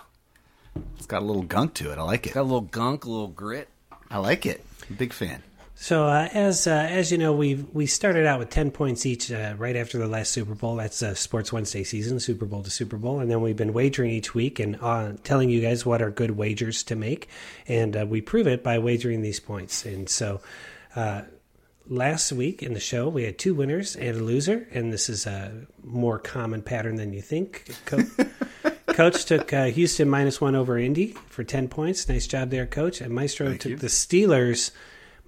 [0.97, 1.99] It's got a little gunk to it.
[1.99, 2.33] I like it.
[2.33, 3.69] Got a little gunk, a little grit.
[4.11, 4.65] I like it.
[4.89, 5.43] I'm a big fan.
[5.77, 9.31] So uh, as uh, as you know, we we started out with ten points each
[9.33, 10.77] uh, right after the last Super Bowl.
[10.77, 14.11] That's uh, Sports Wednesday season, Super Bowl to Super Bowl, and then we've been wagering
[14.13, 17.29] each week and uh, telling you guys what are good wagers to make,
[17.67, 19.85] and uh, we prove it by wagering these points.
[19.85, 20.41] And so.
[20.97, 21.23] Uh,
[21.87, 25.27] Last week in the show, we had two winners and a loser, and this is
[25.27, 27.71] a more common pattern than you think.
[27.85, 28.01] Co-
[28.87, 32.09] Coach took uh, Houston minus one over Indy for 10 points.
[32.09, 33.03] Nice job there, Coach.
[33.03, 33.77] And Maestro took you.
[33.77, 34.71] the Steelers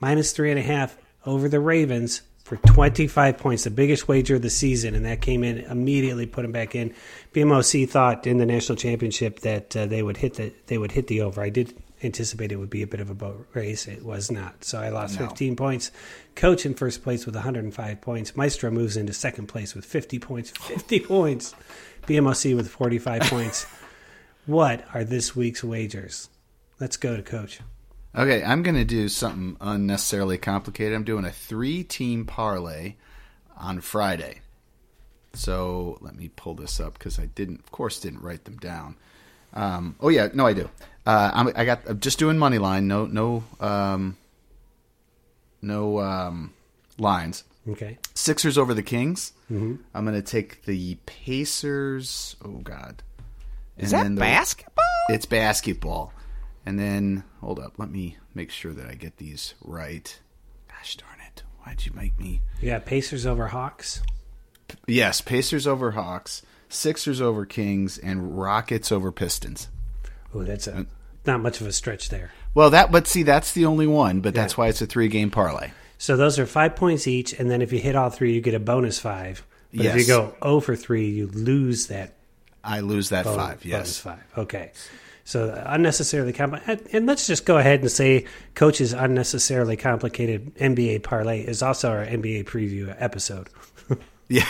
[0.01, 4.43] minus three and a half over the Ravens for 25 points, the biggest wager of
[4.43, 4.95] the season.
[4.95, 6.95] And that came in immediately, put him back in.
[7.35, 11.09] BMOC thought in the national championship that uh, they would hit the they would hit
[11.09, 11.43] the over.
[11.43, 13.89] I did anticipate it would be a bit of a boat race.
[13.89, 14.65] It was not.
[14.65, 15.91] So I lost 15 points.
[16.35, 18.37] Coach in first place with 105 points.
[18.37, 20.51] Maestro moves into second place with 50 points.
[20.61, 21.55] 50 points.
[22.07, 23.67] BMOC with 45 points.
[24.47, 26.29] What are this week's wagers?
[26.79, 27.59] Let's go to Coach.
[28.17, 30.95] Okay, I'm going to do something unnecessarily complicated.
[30.95, 32.95] I'm doing a three team parlay
[33.57, 34.41] on Friday.
[35.35, 38.97] So let me pull this up because I didn't, of course, didn't write them down.
[39.53, 40.71] Um, oh yeah, no, I do.
[41.05, 41.81] Uh, I'm, I got.
[41.87, 42.89] I'm just doing money line.
[42.89, 44.17] No, no, um,
[45.61, 46.53] no um,
[46.99, 47.45] lines.
[47.69, 47.99] Okay.
[48.15, 49.33] Sixers over the Kings.
[49.51, 49.77] Mm-hmm.
[49.95, 52.37] I'm going to take the Pacers.
[52.45, 53.03] Oh God,
[53.77, 54.85] Is And that then the- basketball?
[55.11, 56.13] It's basketball.
[56.67, 60.19] And then hold up, let me make sure that I get these right.
[60.69, 61.45] Gosh darn it!
[61.65, 62.43] Why'd you make me?
[62.61, 64.03] Yeah, Pacers over Hawks.
[64.89, 69.69] Yes, Pacers over Hawks, Sixers over Kings, and Rockets over Pistons.
[70.35, 70.85] Oh, that's a uh,
[71.25, 72.33] not much of a stretch there.
[72.53, 74.21] Well, that but see, that's the only one.
[74.21, 75.71] But that's why it's a three game parlay.
[75.99, 78.55] So those are five points each, and then if you hit all three, you get
[78.55, 79.47] a bonus five.
[79.73, 82.15] But if you go 0 for three, you lose that
[82.65, 83.61] I lose that bonus, five.
[83.61, 83.99] bonus Yes.
[83.99, 84.25] five.
[84.37, 84.73] Okay.
[85.27, 86.89] So unnecessarily complicated.
[86.93, 88.25] And let's just go ahead and say
[88.55, 93.51] Coach's unnecessarily complicated NBA parlay is also our NBA preview episode.
[94.29, 94.45] Yeah.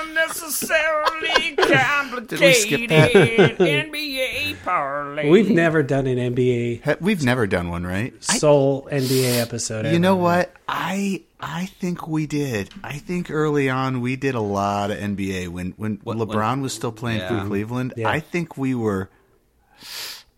[0.00, 3.12] Unnecessarily complicated we skip that?
[3.58, 5.28] NBA parlay.
[5.28, 8.12] We've never done an NBA We've never done one, right?
[8.28, 9.84] I- sole NBA episode.
[9.84, 9.98] you ever.
[10.00, 10.52] know what?
[10.68, 12.70] I I think we did.
[12.82, 16.60] I think early on we did a lot of NBA when when What- LeBron when-
[16.62, 17.42] was still playing Yeah.
[17.42, 17.94] for Cleveland.
[17.96, 18.08] Yeah.
[18.08, 19.08] I think we were.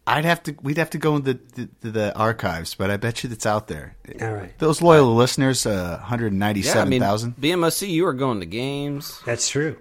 [0.07, 0.57] I'd have to.
[0.63, 1.39] We'd have to go in the,
[1.81, 3.95] the the archives, but I bet you it's out there.
[4.23, 4.59] All right.
[4.59, 7.37] Those loyal listeners, uh, hundred yeah, I mean, thousand.
[7.37, 9.21] BMOC, you were going to games.
[9.27, 9.77] That's true.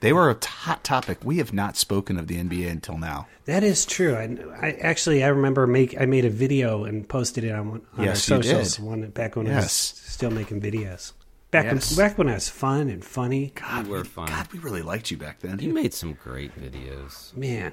[0.00, 1.20] They were a hot topic.
[1.24, 3.26] We have not spoken of the NBA until now.
[3.46, 4.14] That is true.
[4.14, 7.82] I, I actually I remember make I made a video and posted it on, one-
[7.96, 8.84] on Yes, our you socials did.
[8.84, 9.72] one back when I was Yes.
[9.72, 11.12] still making videos.
[11.50, 11.96] Back Yes.
[11.96, 13.52] when, back when I was fun and funny.
[13.54, 14.28] God, we were we, fun.
[14.28, 15.58] God, we really liked you back then.
[15.60, 17.34] You made some great videos.
[17.34, 17.72] Man.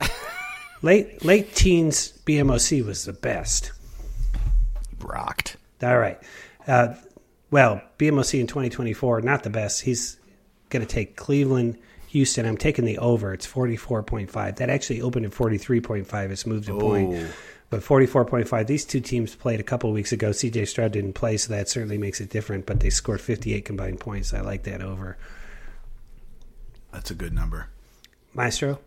[0.82, 3.72] late late teens BMOC was the best.
[5.00, 5.56] rocked.
[5.82, 6.18] All right.
[6.66, 6.94] Uh,
[7.50, 9.82] well, BMOC in 2024, not the best.
[9.82, 10.18] He's
[10.70, 11.76] going to take Cleveland,
[12.08, 12.46] Houston.
[12.46, 13.34] I'm taking the over.
[13.34, 14.56] It's 44.5.
[14.56, 16.30] That actually opened at 43.5.
[16.30, 17.14] It's moved a point.
[17.14, 17.28] Oh.
[17.68, 18.66] But 44.5.
[18.66, 20.30] These two teams played a couple weeks ago.
[20.30, 22.66] CJ Stroud didn't play, so that certainly makes it different.
[22.66, 24.32] But they scored 58 combined points.
[24.34, 25.16] I like that over.
[26.92, 27.68] That's a good number.
[28.34, 28.78] Maestro?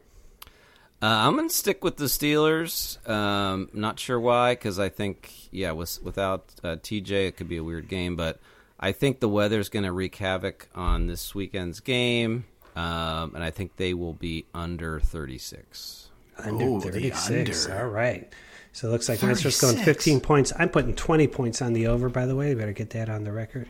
[1.02, 3.08] Uh, I'm gonna stick with the Steelers.
[3.08, 7.58] Um, not sure why, because I think yeah, with, without uh, TJ, it could be
[7.58, 8.16] a weird game.
[8.16, 8.40] But
[8.80, 13.76] I think the weather's gonna wreak havoc on this weekend's game, um, and I think
[13.76, 16.10] they will be under 36.
[16.38, 17.66] Under Oh, 36.
[17.68, 17.80] under.
[17.84, 18.32] All right.
[18.74, 20.52] So it looks like Maestro's going 15 points.
[20.60, 22.50] I'm putting 20 points on the over, by the way.
[22.50, 23.70] You better get that on the record.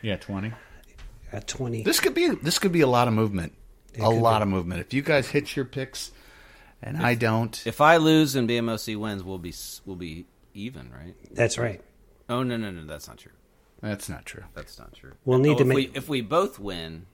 [0.00, 0.52] Yeah, 20.
[1.32, 1.82] At 20.
[1.82, 3.52] This could be this could be a lot of movement.
[3.96, 4.80] a could lot of movement.
[4.80, 6.12] If you guys hit your picks
[6.84, 9.52] and I don't, If I lose and BMOC wins, we'll be
[9.84, 11.14] we'll be even, right?
[11.32, 11.80] That's right.
[12.28, 13.32] Oh no no no, that's not true.
[13.80, 14.44] that's not true.
[14.54, 15.12] That's not true.
[15.24, 17.06] We'll need Oh, to if make- we if we both win,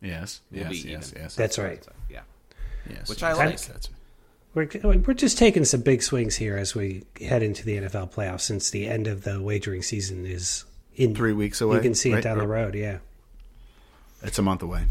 [0.00, 1.22] Yes, we'll yes, be yes, even.
[1.22, 1.84] yes, That's right.
[2.10, 2.20] yeah.
[2.88, 3.08] yes.
[3.08, 3.50] which I yes, like.
[3.50, 3.88] yes, that's-
[4.54, 8.42] We're, we're just taking some big swings here as we head into the NFL playoffs
[8.42, 10.64] since the end of the wagering season is
[10.94, 11.76] in Three weeks away.
[11.76, 12.20] You can see right?
[12.20, 12.98] it down the road, yeah.
[14.22, 14.86] It's a month away.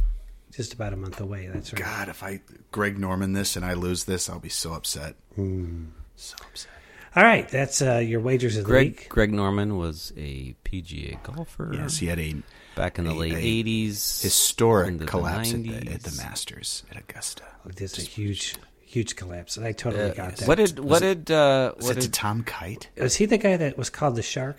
[0.56, 1.49] Just about a month away.
[1.51, 1.82] That's right.
[1.82, 2.41] God, if I
[2.72, 5.16] Greg Norman this and I lose this, I'll be so upset.
[5.36, 5.86] Hmm.
[6.16, 6.72] So upset.
[7.16, 9.10] All right, that's uh, your wagers of the Greg week.
[9.10, 11.72] Greg Norman was a PGA golfer.
[11.74, 12.36] Yes, he had a
[12.76, 16.14] back in the a- late a '80s, historic into the collapse at the, at the
[16.22, 17.43] Masters at Augusta.
[17.78, 19.58] It's a huge, huge collapse.
[19.58, 20.47] I totally got that.
[20.47, 22.89] What did what did uh, Was what it to did Tom Kite?
[22.97, 24.58] was he the guy that was called the Shark?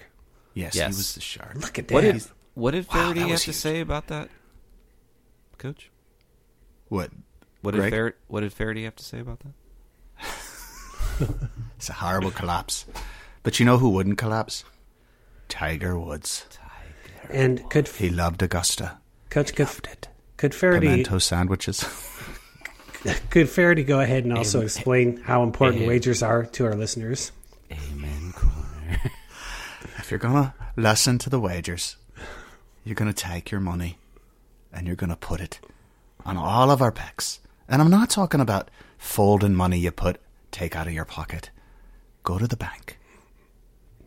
[0.54, 0.86] Yes, Yes.
[0.94, 1.54] he was the shark.
[1.56, 1.94] Look at that.
[1.94, 2.12] what that.
[2.14, 2.22] did
[2.54, 4.30] what did Wow, Feherty that have was to say about that,
[5.58, 5.90] Coach?
[6.88, 7.10] What?
[7.62, 7.92] What did Greg?
[7.92, 9.52] Feherty, what did Feherty have to say about that?
[11.76, 12.84] It's a horrible collapse.
[13.42, 14.64] But you know who wouldn't collapse?
[15.48, 16.46] Tiger Woods.
[17.30, 18.98] and could He loved Augusta.
[19.30, 20.08] could could, Loved it.
[20.36, 21.84] could Feherty Pimento sandwiches.
[23.30, 25.88] could Feherty go ahead and also explain how important Amen.
[25.88, 27.32] wagers are to our listeners?
[27.70, 28.32] Amen.
[28.34, 29.00] Corner.
[29.98, 31.96] if you're gonna listen to the wagers,
[32.84, 33.98] you're gonna take your money
[34.76, 35.58] and you're gonna put it
[36.24, 37.40] on all of our picks.
[37.68, 40.20] And I'm not talking about folding money you put
[40.52, 41.50] take out of your pocket.
[42.22, 42.98] Go to the bank,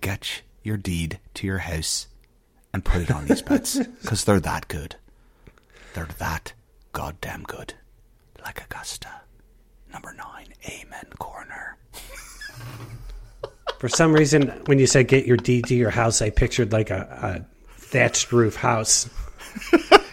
[0.02, 2.08] get your deed to your house,
[2.74, 4.96] and put it on these bets because they're that good.
[5.94, 6.54] They're that
[6.94, 7.74] goddamn good.
[8.44, 9.10] Like Augusta,
[9.92, 11.78] number nine, Amen Corner.
[13.80, 16.90] For some reason, when you said get your deed to your house, I pictured like
[16.90, 19.10] a, a thatched roof house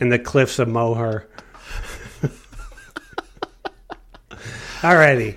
[0.00, 1.26] in the cliffs of Moher.
[4.80, 5.36] Alrighty.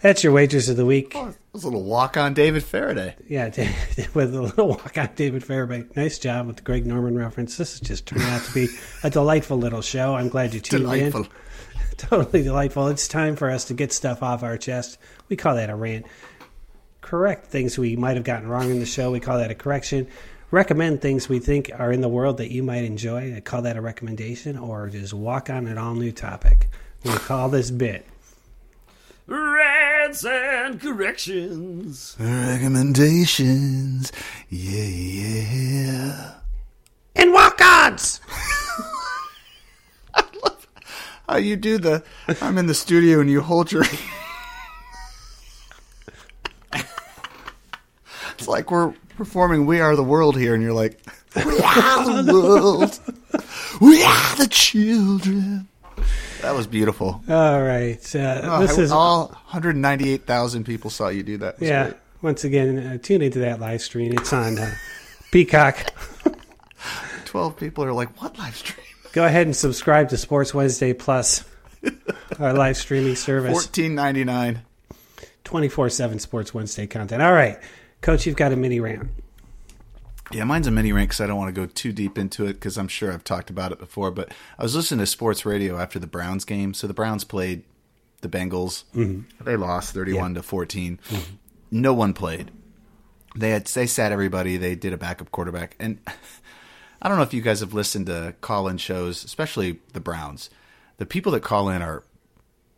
[0.00, 1.12] That's your waitress of the week.
[1.16, 3.14] Oh, it was a little walk on David Feherty.
[3.28, 3.46] Yeah,
[4.14, 5.84] with a little walk on David Feherty.
[5.96, 7.56] Nice job with the Greg Norman reference.
[7.56, 8.68] This is just turned out to be
[9.02, 10.14] a delightful little show.
[10.14, 11.22] I'm glad you tuned Delightful.
[11.24, 11.28] in.
[11.96, 12.88] Totally delightful.
[12.88, 14.98] It's time for us to get stuff off our chest.
[15.28, 16.04] We call that a rant.
[17.00, 19.10] Correct things we might have gotten wrong in the show.
[19.10, 20.08] We call that a correction.
[20.50, 23.34] Recommend things we think are in the world that you might enjoy.
[23.34, 26.68] I call that a recommendation, or just walk on an all new topic.
[27.04, 28.06] We call this bit
[30.06, 32.16] comments and corrections.
[32.18, 34.12] Recommendations.
[34.48, 36.34] Yeah, yeah.
[37.14, 38.20] And walk-ons.
[40.14, 40.66] I love
[41.28, 42.04] how you do the?
[42.40, 43.84] I'm in the studio and you hold your.
[48.38, 50.98] It's like we're performing "We Are the World" here, and you're like,
[51.36, 52.98] "We are the world.
[53.80, 55.68] We are the children."
[56.42, 57.22] That was beautiful.
[57.28, 58.14] All right.
[58.14, 61.56] Uh, Oh, this I- is all 198,000 people saw you do that.
[61.60, 61.84] Yeah.
[61.84, 61.96] great.
[62.22, 64.12] Once again, uh, tune into that live stream.
[64.12, 64.74] It's on uh,
[65.30, 65.92] Peacock.
[67.24, 71.44] 12 people are like, "What live stream?" Go ahead and subscribe to Sports Wednesday Plus,
[72.38, 73.66] our live streaming service.
[73.66, 74.58] 14.99.
[75.44, 77.22] 24 7 Sports Wednesday content.
[77.22, 77.58] All right.
[78.06, 79.10] Coach, you've got a mini rant.
[80.30, 82.52] Yeah, mine's a mini rant because I don't want to go too deep into it
[82.52, 84.12] because I'm sure I've talked about it before.
[84.12, 86.72] But I was listening to sports radio after the Browns game.
[86.72, 87.64] So the Browns played
[88.20, 88.84] the Bengals.
[88.94, 89.42] Mm-hmm.
[89.42, 91.00] They lost 31 to 14.
[91.72, 92.52] No one played.
[93.34, 94.56] They had they sat everybody.
[94.56, 95.98] They did a backup quarterback, and
[97.02, 100.48] I don't know if you guys have listened to call in shows, especially the Browns.
[100.98, 102.04] The people that call in are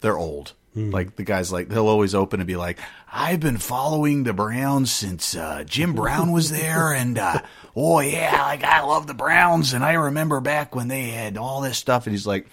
[0.00, 0.54] they're old.
[0.78, 2.78] Like the guys, like they'll always open and be like,
[3.12, 7.42] "I've been following the Browns since uh, Jim Brown was there, and uh,
[7.74, 11.60] oh yeah, like I love the Browns, and I remember back when they had all
[11.60, 12.46] this stuff." And he's like,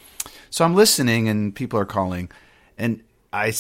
[0.50, 2.32] "So I'm listening, and people are calling,
[2.78, 3.02] and
[3.32, 3.54] I,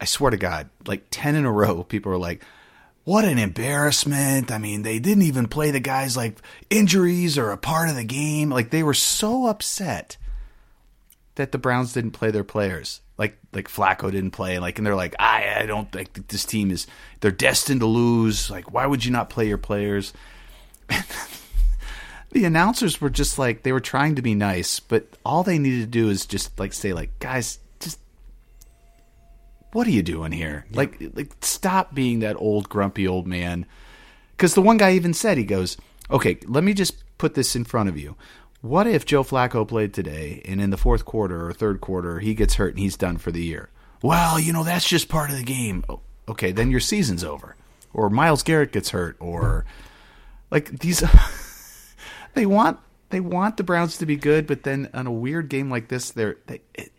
[0.00, 2.42] I swear to God, like ten in a row, people are like."
[3.04, 4.50] What an embarrassment.
[4.52, 8.04] I mean, they didn't even play the guys like injuries or a part of the
[8.04, 8.50] game.
[8.50, 10.18] Like they were so upset
[11.36, 13.00] that the Browns didn't play their players.
[13.58, 16.70] Like Flacco didn't play, and like and they're like, I I don't think this team
[16.70, 16.86] is
[17.18, 18.48] they're destined to lose.
[18.48, 20.12] Like, why would you not play your players?
[22.30, 25.80] the announcers were just like they were trying to be nice, but all they needed
[25.80, 27.98] to do is just like say like, guys, just
[29.72, 30.66] what are you doing here?
[30.70, 33.66] Like like stop being that old grumpy old man.
[34.36, 35.76] Because the one guy even said, he goes,
[36.12, 38.14] okay, let me just put this in front of you.
[38.60, 42.34] What if Joe Flacco played today and in the fourth quarter or third quarter he
[42.34, 43.70] gets hurt and he's done for the year?
[44.02, 45.84] Well, you know, that's just part of the game.
[45.88, 47.56] Oh, Okay, then your season's over.
[47.94, 49.64] Or Myles Garrett gets hurt or
[50.50, 51.02] like these
[52.34, 52.78] they want
[53.10, 56.10] they want the Browns to be good, but then on a weird game like this
[56.10, 56.92] they're they it,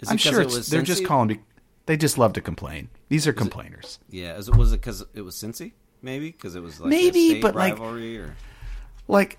[0.00, 1.40] it I'm sure it was they're just calling me
[1.86, 2.88] they just love to complain.
[3.08, 3.98] These are complainers.
[4.08, 5.72] Yeah, is it, was it because it was Cincy?
[6.00, 8.34] Maybe because it was like Maybe, but, like- rivalry or
[9.08, 9.38] like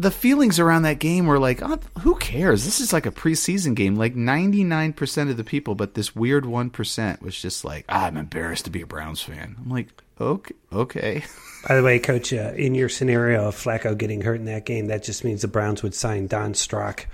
[0.00, 2.64] the feelings around that game were like, oh, who cares?
[2.64, 3.96] This is like a preseason game.
[3.96, 8.64] Like 99% of the people, but this weird 1% was just like, ah, I'm embarrassed
[8.64, 9.56] to be a Browns fan.
[9.58, 9.88] I'm like,
[10.18, 10.54] okay.
[10.72, 11.24] okay.
[11.68, 14.86] By the way, Coach, uh, in your scenario of Flacco getting hurt in that game,
[14.86, 17.06] that just means the Browns would sign Don Strock,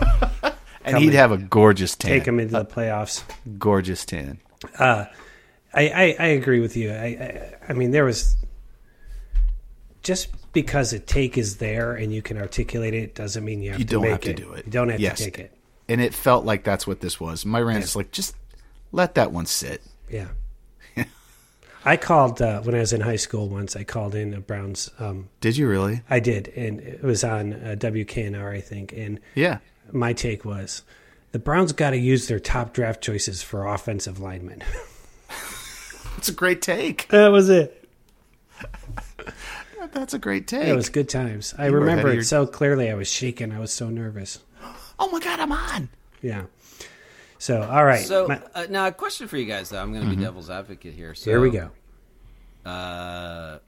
[0.82, 2.10] And he'd have a gorgeous tan.
[2.10, 3.22] take him into the playoffs.
[3.58, 4.38] Gorgeous tan.
[4.78, 5.08] I,
[5.74, 6.90] I, I agree with you.
[6.90, 8.34] I, I, I mean, there was
[10.02, 10.28] just
[10.62, 13.86] because a take is there and you can articulate it doesn't mean you have You
[13.86, 14.36] to don't have to it.
[14.36, 14.66] do it.
[14.66, 15.18] You don't have Yes.
[15.18, 15.52] to take it.
[15.88, 17.46] And it felt like that's what this was.
[17.46, 18.34] My rant is like, just
[18.92, 19.82] let that one sit.
[20.10, 20.28] Yeah.
[21.84, 23.76] I called uh, when I was in high school once.
[23.76, 24.90] I called in a Browns.
[24.98, 26.02] Um, Did you really?
[26.10, 28.92] I did, and it was on uh, WKNR, I think.
[28.92, 29.58] And Yeah.
[29.92, 30.82] my take was
[31.32, 34.62] the Browns got to use their top draft choices for offensive linemen.
[36.18, 37.06] It's a great take.
[37.10, 37.88] that was it.
[39.92, 40.66] That's a great take.
[40.68, 41.54] It was good times.
[41.58, 42.90] I You were remember it your- so clearly.
[42.90, 43.52] I was shaking.
[43.52, 44.38] I was so nervous.
[44.98, 45.88] oh my God, I'm on.
[46.22, 46.44] Yeah.
[47.38, 48.04] So, all right.
[48.04, 49.80] So My- uh, now a question for you guys though.
[49.80, 51.14] I'm going to be devil's advocate here.
[51.14, 51.70] So, here we go.
[52.64, 53.58] Uh,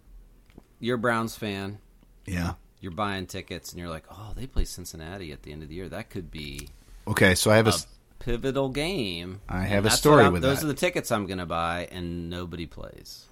[0.80, 1.78] you're a Browns fan.
[2.26, 2.54] Yeah.
[2.80, 5.74] You're buying tickets, and you're like, "Oh, they play Cincinnati at the end of the
[5.74, 5.88] year.
[5.88, 6.68] That could be
[7.06, 7.70] Okay, so I have a.
[7.70, 7.74] a
[8.20, 10.64] pivotal game." I have a that's story with those that.
[10.64, 13.26] are the tickets I'm going to buy, and nobody plays.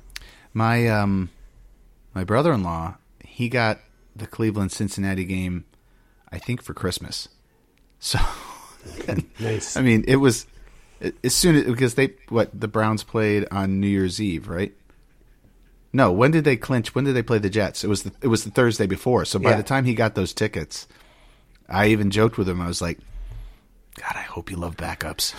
[0.53, 1.31] My um
[2.15, 3.79] my brother-in-law, he got
[4.17, 5.65] the Cleveland Cincinnati game
[6.31, 7.29] I think for Christmas.
[7.99, 8.19] So
[9.41, 9.77] Nice.
[9.77, 10.47] I mean, it was
[11.23, 14.75] as soon as because they what the Browns played on New Year's Eve, right?
[15.93, 16.95] No, when did they clinch?
[16.95, 17.83] When did they play the Jets?
[17.83, 19.25] It was the, it was the Thursday before.
[19.25, 19.57] So by Yeah.
[19.57, 20.87] the time he got those tickets,
[21.69, 22.61] I even joked with him.
[22.61, 22.99] I was like,
[23.99, 25.35] "God, I hope you love backups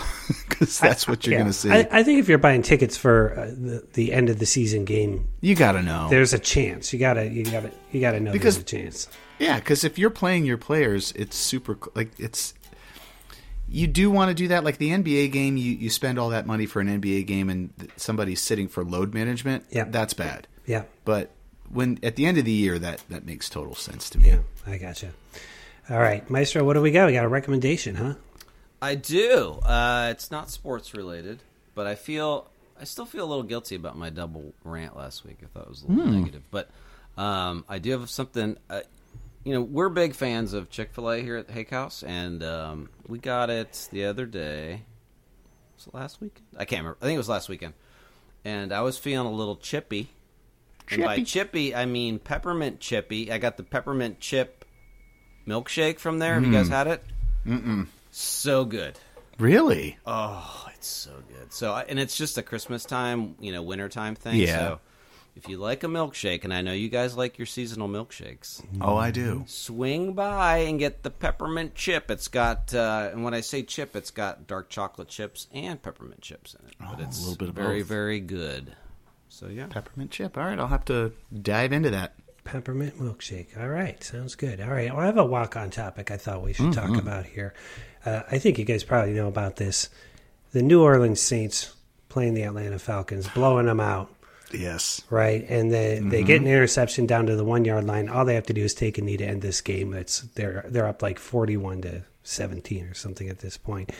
[0.49, 1.39] because that's what you're Yeah.
[1.39, 1.69] going to see.
[1.71, 4.85] I, I think if you're buying tickets for uh, the, the end of the season
[4.85, 6.07] game, you got to know.
[6.09, 6.91] there's a chance.
[6.93, 9.07] You gotta, you gotta, you gotta know Because- there's a chance.
[9.39, 12.53] Yeah, because if you're playing your players, it's super like it's.
[13.71, 15.55] You do want to do that, like the NBA game.
[15.55, 19.13] You you spend all that money for an NBA game, and somebody's sitting for load
[19.13, 19.63] management.
[19.69, 19.85] Yeah.
[19.85, 20.47] that's bad.
[20.65, 20.83] Yeah.
[21.05, 21.31] But
[21.71, 24.27] when at the end of the year, that that makes total sense to me.
[24.29, 24.39] Yeah.
[24.67, 25.11] I gotcha.
[25.89, 27.07] All right, Maestro, what do we got?
[27.07, 28.15] We got a recommendation, huh?
[28.81, 29.59] I do.
[29.63, 31.39] Uh, it's not sports related,
[31.75, 32.49] but I feel
[32.79, 35.39] I still feel a little guilty about my double rant last week.
[35.43, 36.69] I thought it was a little negative, but
[37.17, 38.57] um, I do have something.
[38.69, 38.81] Uh,
[39.43, 42.43] you know, we're big fans of Chick Fil A here at the Hake House, and
[42.43, 44.83] um, we got it the other day.
[45.75, 46.45] Was it last weekend?
[46.57, 46.97] I can't remember.
[47.01, 47.73] I think it was last weekend,
[48.45, 50.09] and I was feeling a little chippy.
[50.91, 53.31] And by chippy, I mean peppermint chippy.
[53.31, 54.65] I got the peppermint chip
[55.47, 56.33] milkshake from there.
[56.35, 57.03] Have you guys had it?
[57.45, 57.87] Mm-mm.
[58.21, 58.97] So good.
[59.37, 59.97] Really?
[60.05, 61.53] Oh, it's so good.
[61.53, 64.35] So, and it's just a Christmas time, you know, winter time thing.
[64.35, 64.57] Yeah.
[64.57, 64.79] So,
[65.37, 68.97] if you like a milkshake, and I know you guys like your seasonal milkshakes, Oh,
[68.97, 69.45] I do.
[69.47, 72.11] swing by and get the peppermint chip.
[72.11, 76.19] It's got, uh, and when I say chip, it's got dark chocolate chips and peppermint
[76.21, 76.75] chips in it.
[76.77, 77.87] But Oh, it's a little bit of very, both.
[77.87, 78.75] very good.
[79.29, 80.37] So yeah, Peppermint chip.
[80.37, 82.15] All right, I'll have to dive into that.
[82.51, 83.59] Peppermint milkshake.
[83.59, 84.59] All right, sounds good.
[84.59, 87.53] All right, well, I have a walk-on topic I thought we should talk about here.
[88.05, 89.89] Uh, I think you guys probably know about this.
[90.51, 91.73] The New Orleans Saints
[92.09, 94.09] playing the Atlanta Falcons, blowing them out,
[94.51, 95.01] Yes.
[95.11, 95.45] right?
[95.47, 98.09] And they they get an interception down to the one yard line.
[98.09, 99.93] All they have to do is take a knee to end this game.
[99.93, 103.91] It's they're they're up like forty-one to seventeen or something at this point.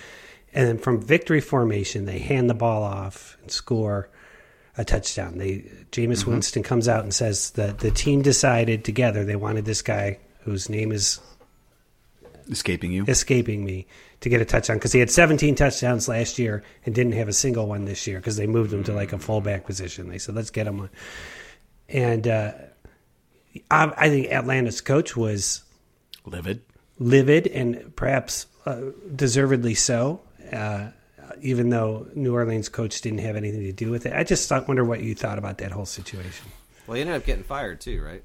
[0.51, 4.09] And then from victory formation, they hand the ball off and score
[4.79, 5.37] a touchdown.
[5.37, 9.81] They Jameis Winston comes out and says that the team decided together they wanted this
[9.81, 11.19] guy whose name is
[12.49, 13.03] Escaping you.
[13.07, 13.85] escaping me
[14.21, 17.33] to get a touchdown because he had 17 touchdowns last year and didn't have a
[17.33, 20.09] single one this year because they moved him to like a fullback position.
[20.09, 20.89] They said, let's get him one.
[21.89, 22.53] And uh,
[23.69, 25.63] I, I think Atlanta's coach was
[26.25, 26.61] Livid.
[26.97, 28.81] livid and perhaps uh,
[29.15, 30.21] deservedly so,
[30.51, 30.87] uh,
[31.41, 34.13] even though New Orleans coach didn't have anything to do with it.
[34.13, 36.47] I just wonder what you thought about that whole situation.
[36.87, 38.23] well, he ended up getting fired too, right?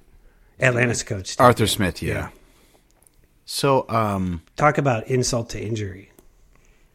[0.61, 1.39] Atlanta's coach.
[1.41, 2.15] Arthur Smith, yeah.
[2.15, 2.29] Yeah.
[3.45, 6.11] So, um, Talk about insult to injury.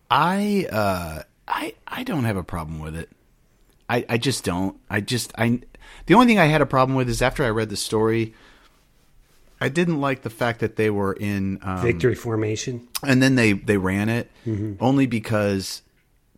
[0.10, 3.10] I uh I I don't have a problem with it.
[3.88, 4.78] I I just don't.
[4.90, 5.62] I just I
[6.08, 8.34] the only thing I had a problem with is after I read the story
[9.62, 12.88] I didn't like the fact that they were in um, Victory formation.
[13.04, 14.32] and then they they ran it
[14.80, 15.82] only because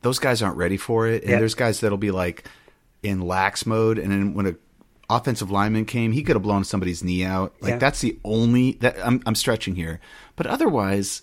[0.01, 1.21] those guys aren't ready for it.
[1.23, 1.39] And Yep.
[1.39, 2.45] there's guys that'll be like
[3.03, 3.97] in lax mode.
[3.97, 4.55] And then when a
[5.09, 7.53] offensive lineman came he could have blown somebody's knee out.
[7.61, 7.77] Like Yeah.
[7.79, 9.99] that's the only that I'm I'm stretching here.
[10.35, 11.21] But otherwise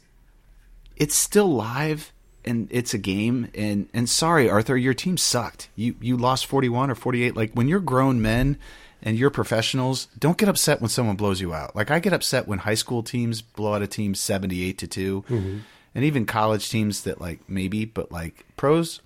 [0.97, 2.12] it's still live
[2.45, 3.49] and it's a game.
[3.55, 5.68] And and sorry Arthur your team sucked.
[5.74, 8.59] You you lost 41 or 48 like when you're grown men
[9.03, 11.74] and you're professionals don't get upset when someone blows you out.
[11.74, 15.22] Like I get upset when high school teams blow out a team 78 to 2
[15.31, 15.59] mm-hmm.
[15.95, 19.01] And even college teams that like maybe but like pros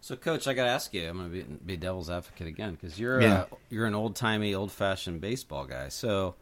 [0.00, 1.06] So, coach, I got to ask you.
[1.08, 3.44] I'm going to be, be devil's advocate again because you're uh, Yeah.
[3.50, 5.88] a, you're an old timey, old fashioned baseball guy.
[5.90, 6.34] So,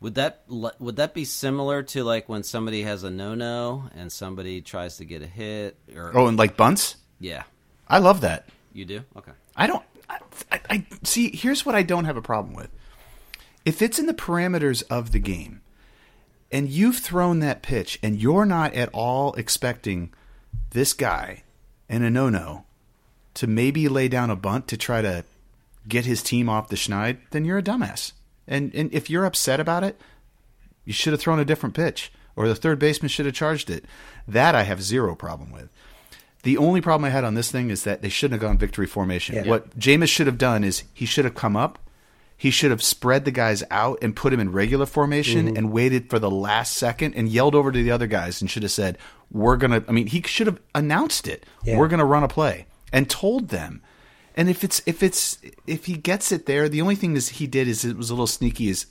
[0.00, 4.10] would that would that be similar to like when somebody has a no no and
[4.12, 5.76] somebody tries to get a hit?
[5.94, 7.42] Or oh and like bunts yeah,
[7.88, 9.02] I love that you do.
[9.16, 9.32] Okay.
[9.56, 9.82] I don't.
[10.08, 10.18] I,
[10.52, 11.34] I, I see.
[11.36, 12.70] Here's what I don't have a problem with.
[13.66, 15.60] If it's in the parameters of the game,
[16.52, 20.12] and you've thrown that pitch, and you're not at all expecting
[20.70, 21.42] this guy
[21.88, 22.64] and a no-no
[23.34, 25.24] to maybe lay down a bunt to try to
[25.88, 28.12] get his team off the schneid, then you're a dumbass.
[28.46, 30.00] And and if you're upset about it,
[30.84, 33.84] you should have thrown a different pitch, or the third baseman should have charged it.
[34.26, 35.68] That I have zero problem with.
[36.42, 38.86] The only problem I had on this thing is that they shouldn't have gone victory
[38.86, 39.36] formation.
[39.36, 39.46] Yeah.
[39.48, 41.78] What Jameis should have done is he should have come up,
[42.40, 45.56] he should have spread the guys out and put him in regular formation Mm-hmm.
[45.58, 48.62] and waited for the last second and yelled over to the other guys and should
[48.62, 48.96] have said,
[49.30, 51.44] "We're gonna." I mean, he should have announced it.
[51.64, 51.76] Yeah.
[51.76, 52.64] We're gonna run a play
[52.94, 53.82] and told them.
[54.34, 55.36] And if it's if it's
[55.66, 58.14] if he gets it there, the only thing is he did is it was a
[58.14, 58.70] little sneaky.
[58.70, 58.86] Is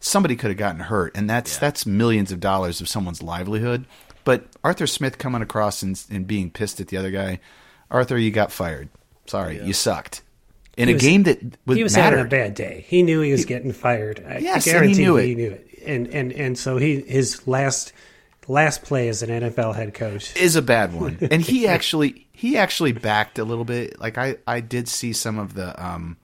[0.00, 3.84] somebody could have gotten hurt, and that's that's millions of dollars of someone's livelihood.
[4.24, 7.40] But Arthur Smith coming across and, and being pissed at the other guy,
[7.90, 8.88] Arthur, you got fired.
[9.26, 10.22] Sorry, you sucked
[10.76, 12.16] in He a was- game that was he was mattered.
[12.18, 12.84] having a bad day.
[12.88, 14.22] He knew he was getting fired.
[14.28, 15.68] I Yes, and he guarantee knew he knew it.
[15.86, 17.92] And and and so he his last
[18.48, 20.36] last play as an NFL head coach.
[20.36, 21.18] is a bad one.
[21.30, 23.98] And he actually he actually backed a little bit.
[24.00, 26.16] Like I I did see some of the um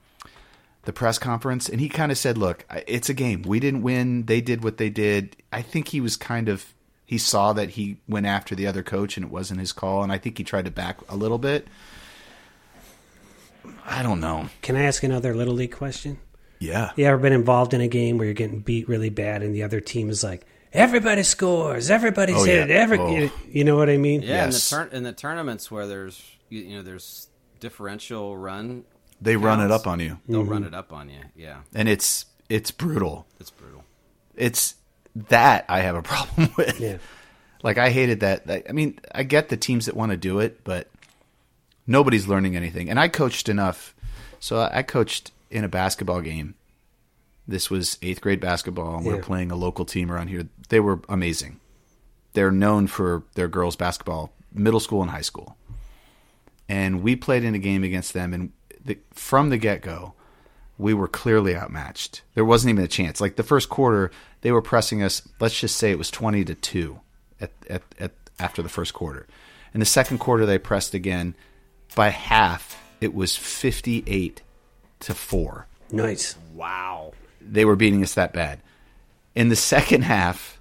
[0.85, 3.41] the press conference and he kind of said, "Look, it's a game.
[3.43, 4.25] We didn't win.
[4.25, 6.73] They did what they did." I think he was kind of
[7.05, 10.11] he saw that he went after the other coach and it wasn't his call and
[10.11, 11.67] I think he tried to back a little bit.
[13.85, 14.49] I don't know.
[14.61, 16.19] Can I ask another little league question?
[16.59, 16.91] Yeah.
[16.95, 19.63] You ever been involved in a game where you're getting beat really bad and the
[19.63, 22.75] other team is like, everybody scores, everybody's Oh, hit, yeah.
[22.75, 23.09] every Oh.
[23.15, 24.21] you, you know what I mean?
[24.21, 24.71] Yeah, Yes.
[24.71, 27.27] in the turn in the tournaments where there's you, you know there's
[27.59, 28.83] differential run,
[29.21, 30.19] They run it up on you.
[30.27, 30.49] They'll mm-hmm.
[30.51, 31.19] run it up on you.
[31.35, 33.25] Yeah, And it's it's brutal.
[33.39, 33.83] it's brutal.
[34.35, 34.75] It's
[35.15, 36.79] that I have a problem with.
[36.79, 36.97] Yeah.
[37.61, 38.47] Like I hated that.
[38.47, 40.87] that- I mean, I get the teams that want to do it, but
[41.85, 42.89] Nobody's learning anything.
[42.89, 43.93] And I coached enough.
[44.39, 46.55] So I coached in a basketball game.
[47.47, 49.19] This was eighth grade basketball, and we Yeah.
[49.19, 50.47] are playing a local team around here.
[50.69, 51.59] They were amazing.
[52.33, 55.57] They're known for their girls' basketball, middle school and high school.
[56.69, 58.51] And we played in a game against them, and
[58.83, 60.13] the, from the get go,
[60.77, 62.21] we were clearly outmatched.
[62.33, 63.19] There wasn't even a chance.
[63.21, 64.09] Like the first quarter,
[64.41, 65.21] they were pressing us.
[65.39, 67.01] Let's just say it was twenty to two
[67.39, 69.27] at, at, at after the first quarter.
[69.73, 71.35] In the second quarter, they pressed again.
[71.95, 74.41] By half, it was fifty-eight
[75.01, 75.67] to four.
[75.91, 76.35] Nice.
[76.53, 77.13] Wow.
[77.41, 78.61] They were beating us that bad.
[79.35, 80.59] In the second half,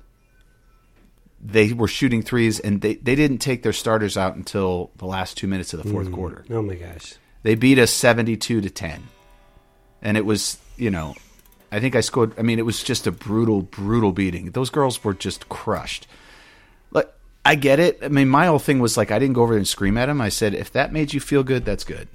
[1.40, 5.36] they were shooting threes, and they, they didn't take their starters out until the last
[5.36, 6.14] two minutes of the fourth hmm.
[6.14, 6.44] quarter.
[6.50, 7.14] Oh my gosh.
[7.42, 9.02] They beat us 72 to 10.
[10.02, 11.14] And it was, you know,
[11.72, 14.50] I think I scored I mean it was just a brutal brutal beating.
[14.50, 16.06] Those girls were just crushed.
[16.90, 17.12] Like
[17.44, 17.98] I get it.
[18.02, 20.08] I mean my whole thing was like I didn't go over there and scream at
[20.08, 20.20] him.
[20.20, 22.08] I said if that made you feel good, that's good.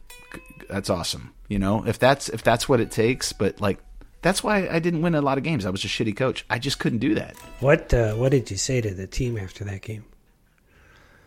[0.69, 1.33] That's awesome.
[1.47, 3.79] You know, if that's if that's what it takes, but like
[4.21, 5.65] that's why I didn't win a lot of games.
[5.65, 6.45] I was a shitty coach.
[6.49, 7.37] I just couldn't do that.
[7.59, 10.05] What uh, what did you say to the team after that game?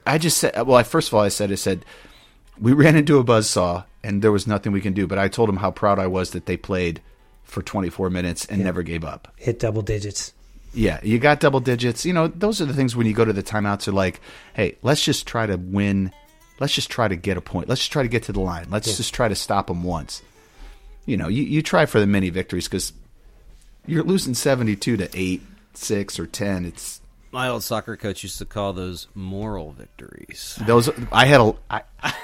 [0.06, 1.84] I just said, well, I, first of all, I said, I said,
[2.58, 5.06] we ran into a buzzsaw and there was nothing we can do.
[5.06, 7.00] But I told them how proud I was that they played
[7.44, 9.32] for 24 minutes and never gave up.
[9.36, 10.32] Hit double digits.
[10.72, 12.06] Yeah, you got double digits.
[12.06, 14.20] You know, those are the things when you go to the timeouts are like,
[14.54, 16.12] hey, let's just try to win.
[16.60, 17.68] Let's just try to get a point.
[17.68, 18.66] Let's just try to get to the line.
[18.70, 20.22] Let's just try to stop them once.
[21.06, 22.92] You know, you, you try for the mini victories because
[23.86, 25.42] you're losing 72 to 8,
[25.74, 26.66] 6, or 10.
[26.66, 27.00] It's
[27.32, 30.58] My old soccer coach used to call those moral victories.
[30.66, 31.82] Those I had a I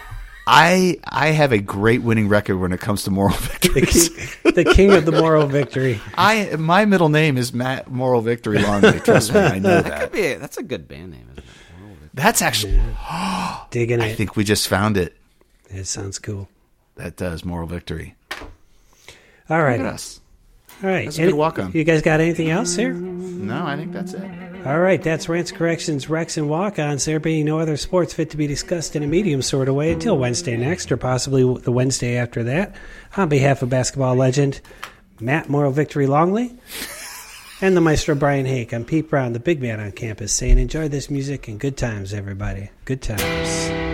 [0.47, 4.09] I I have a great winning record when it comes to moral The victories.
[4.43, 6.01] king, the king of the moral victory.
[6.17, 9.01] I my middle name is Matt Moral Victory Longley.
[9.01, 10.01] Trust me, I know that.
[10.03, 11.45] Could be a- that's a good band name, isn't it?
[11.81, 12.11] Moral victory.
[12.15, 12.81] That's actually
[13.71, 14.17] Digging I it.
[14.17, 15.17] think we just found it.
[15.69, 16.49] It sounds cool.
[16.95, 18.15] That does moral victory.
[19.51, 19.79] All right.
[19.79, 20.21] Look at us.
[20.83, 21.05] All right.
[21.07, 21.73] That's a good walk-on.
[21.73, 22.93] You guys got anything else here?
[22.93, 24.67] No, I think that's it.
[24.67, 25.03] All right.
[25.03, 27.05] That's Rants, Corrections, Rex, and Walk-Ons.
[27.05, 29.93] There being no other sports fit to be discussed in a medium sort of way
[29.93, 32.75] until Wednesday next, or possibly the Wednesday after that.
[33.17, 34.61] On behalf of basketball legend
[35.21, 36.59] Matt Moral Victory Longley
[37.63, 40.89] and the maestro Brian Hake, I'm Pete Brown, the big man on campus, saying enjoy
[40.89, 42.71] this music and good times, everybody.
[42.85, 43.86] Good times.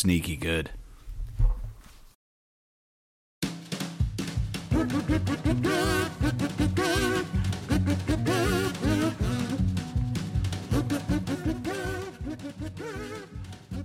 [0.00, 0.70] Sneaky good.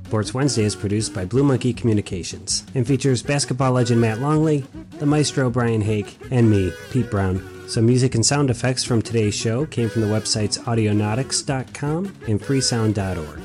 [0.06, 4.64] Sports Wednesday is produced by Blue Monkey Communications and features basketball legend Matt Longley,
[5.00, 7.46] the maestro Brian Hake, and me, Pete Brown.
[7.68, 13.45] Some music and sound effects from today's show came from the websites audionautix.com and freesound.org.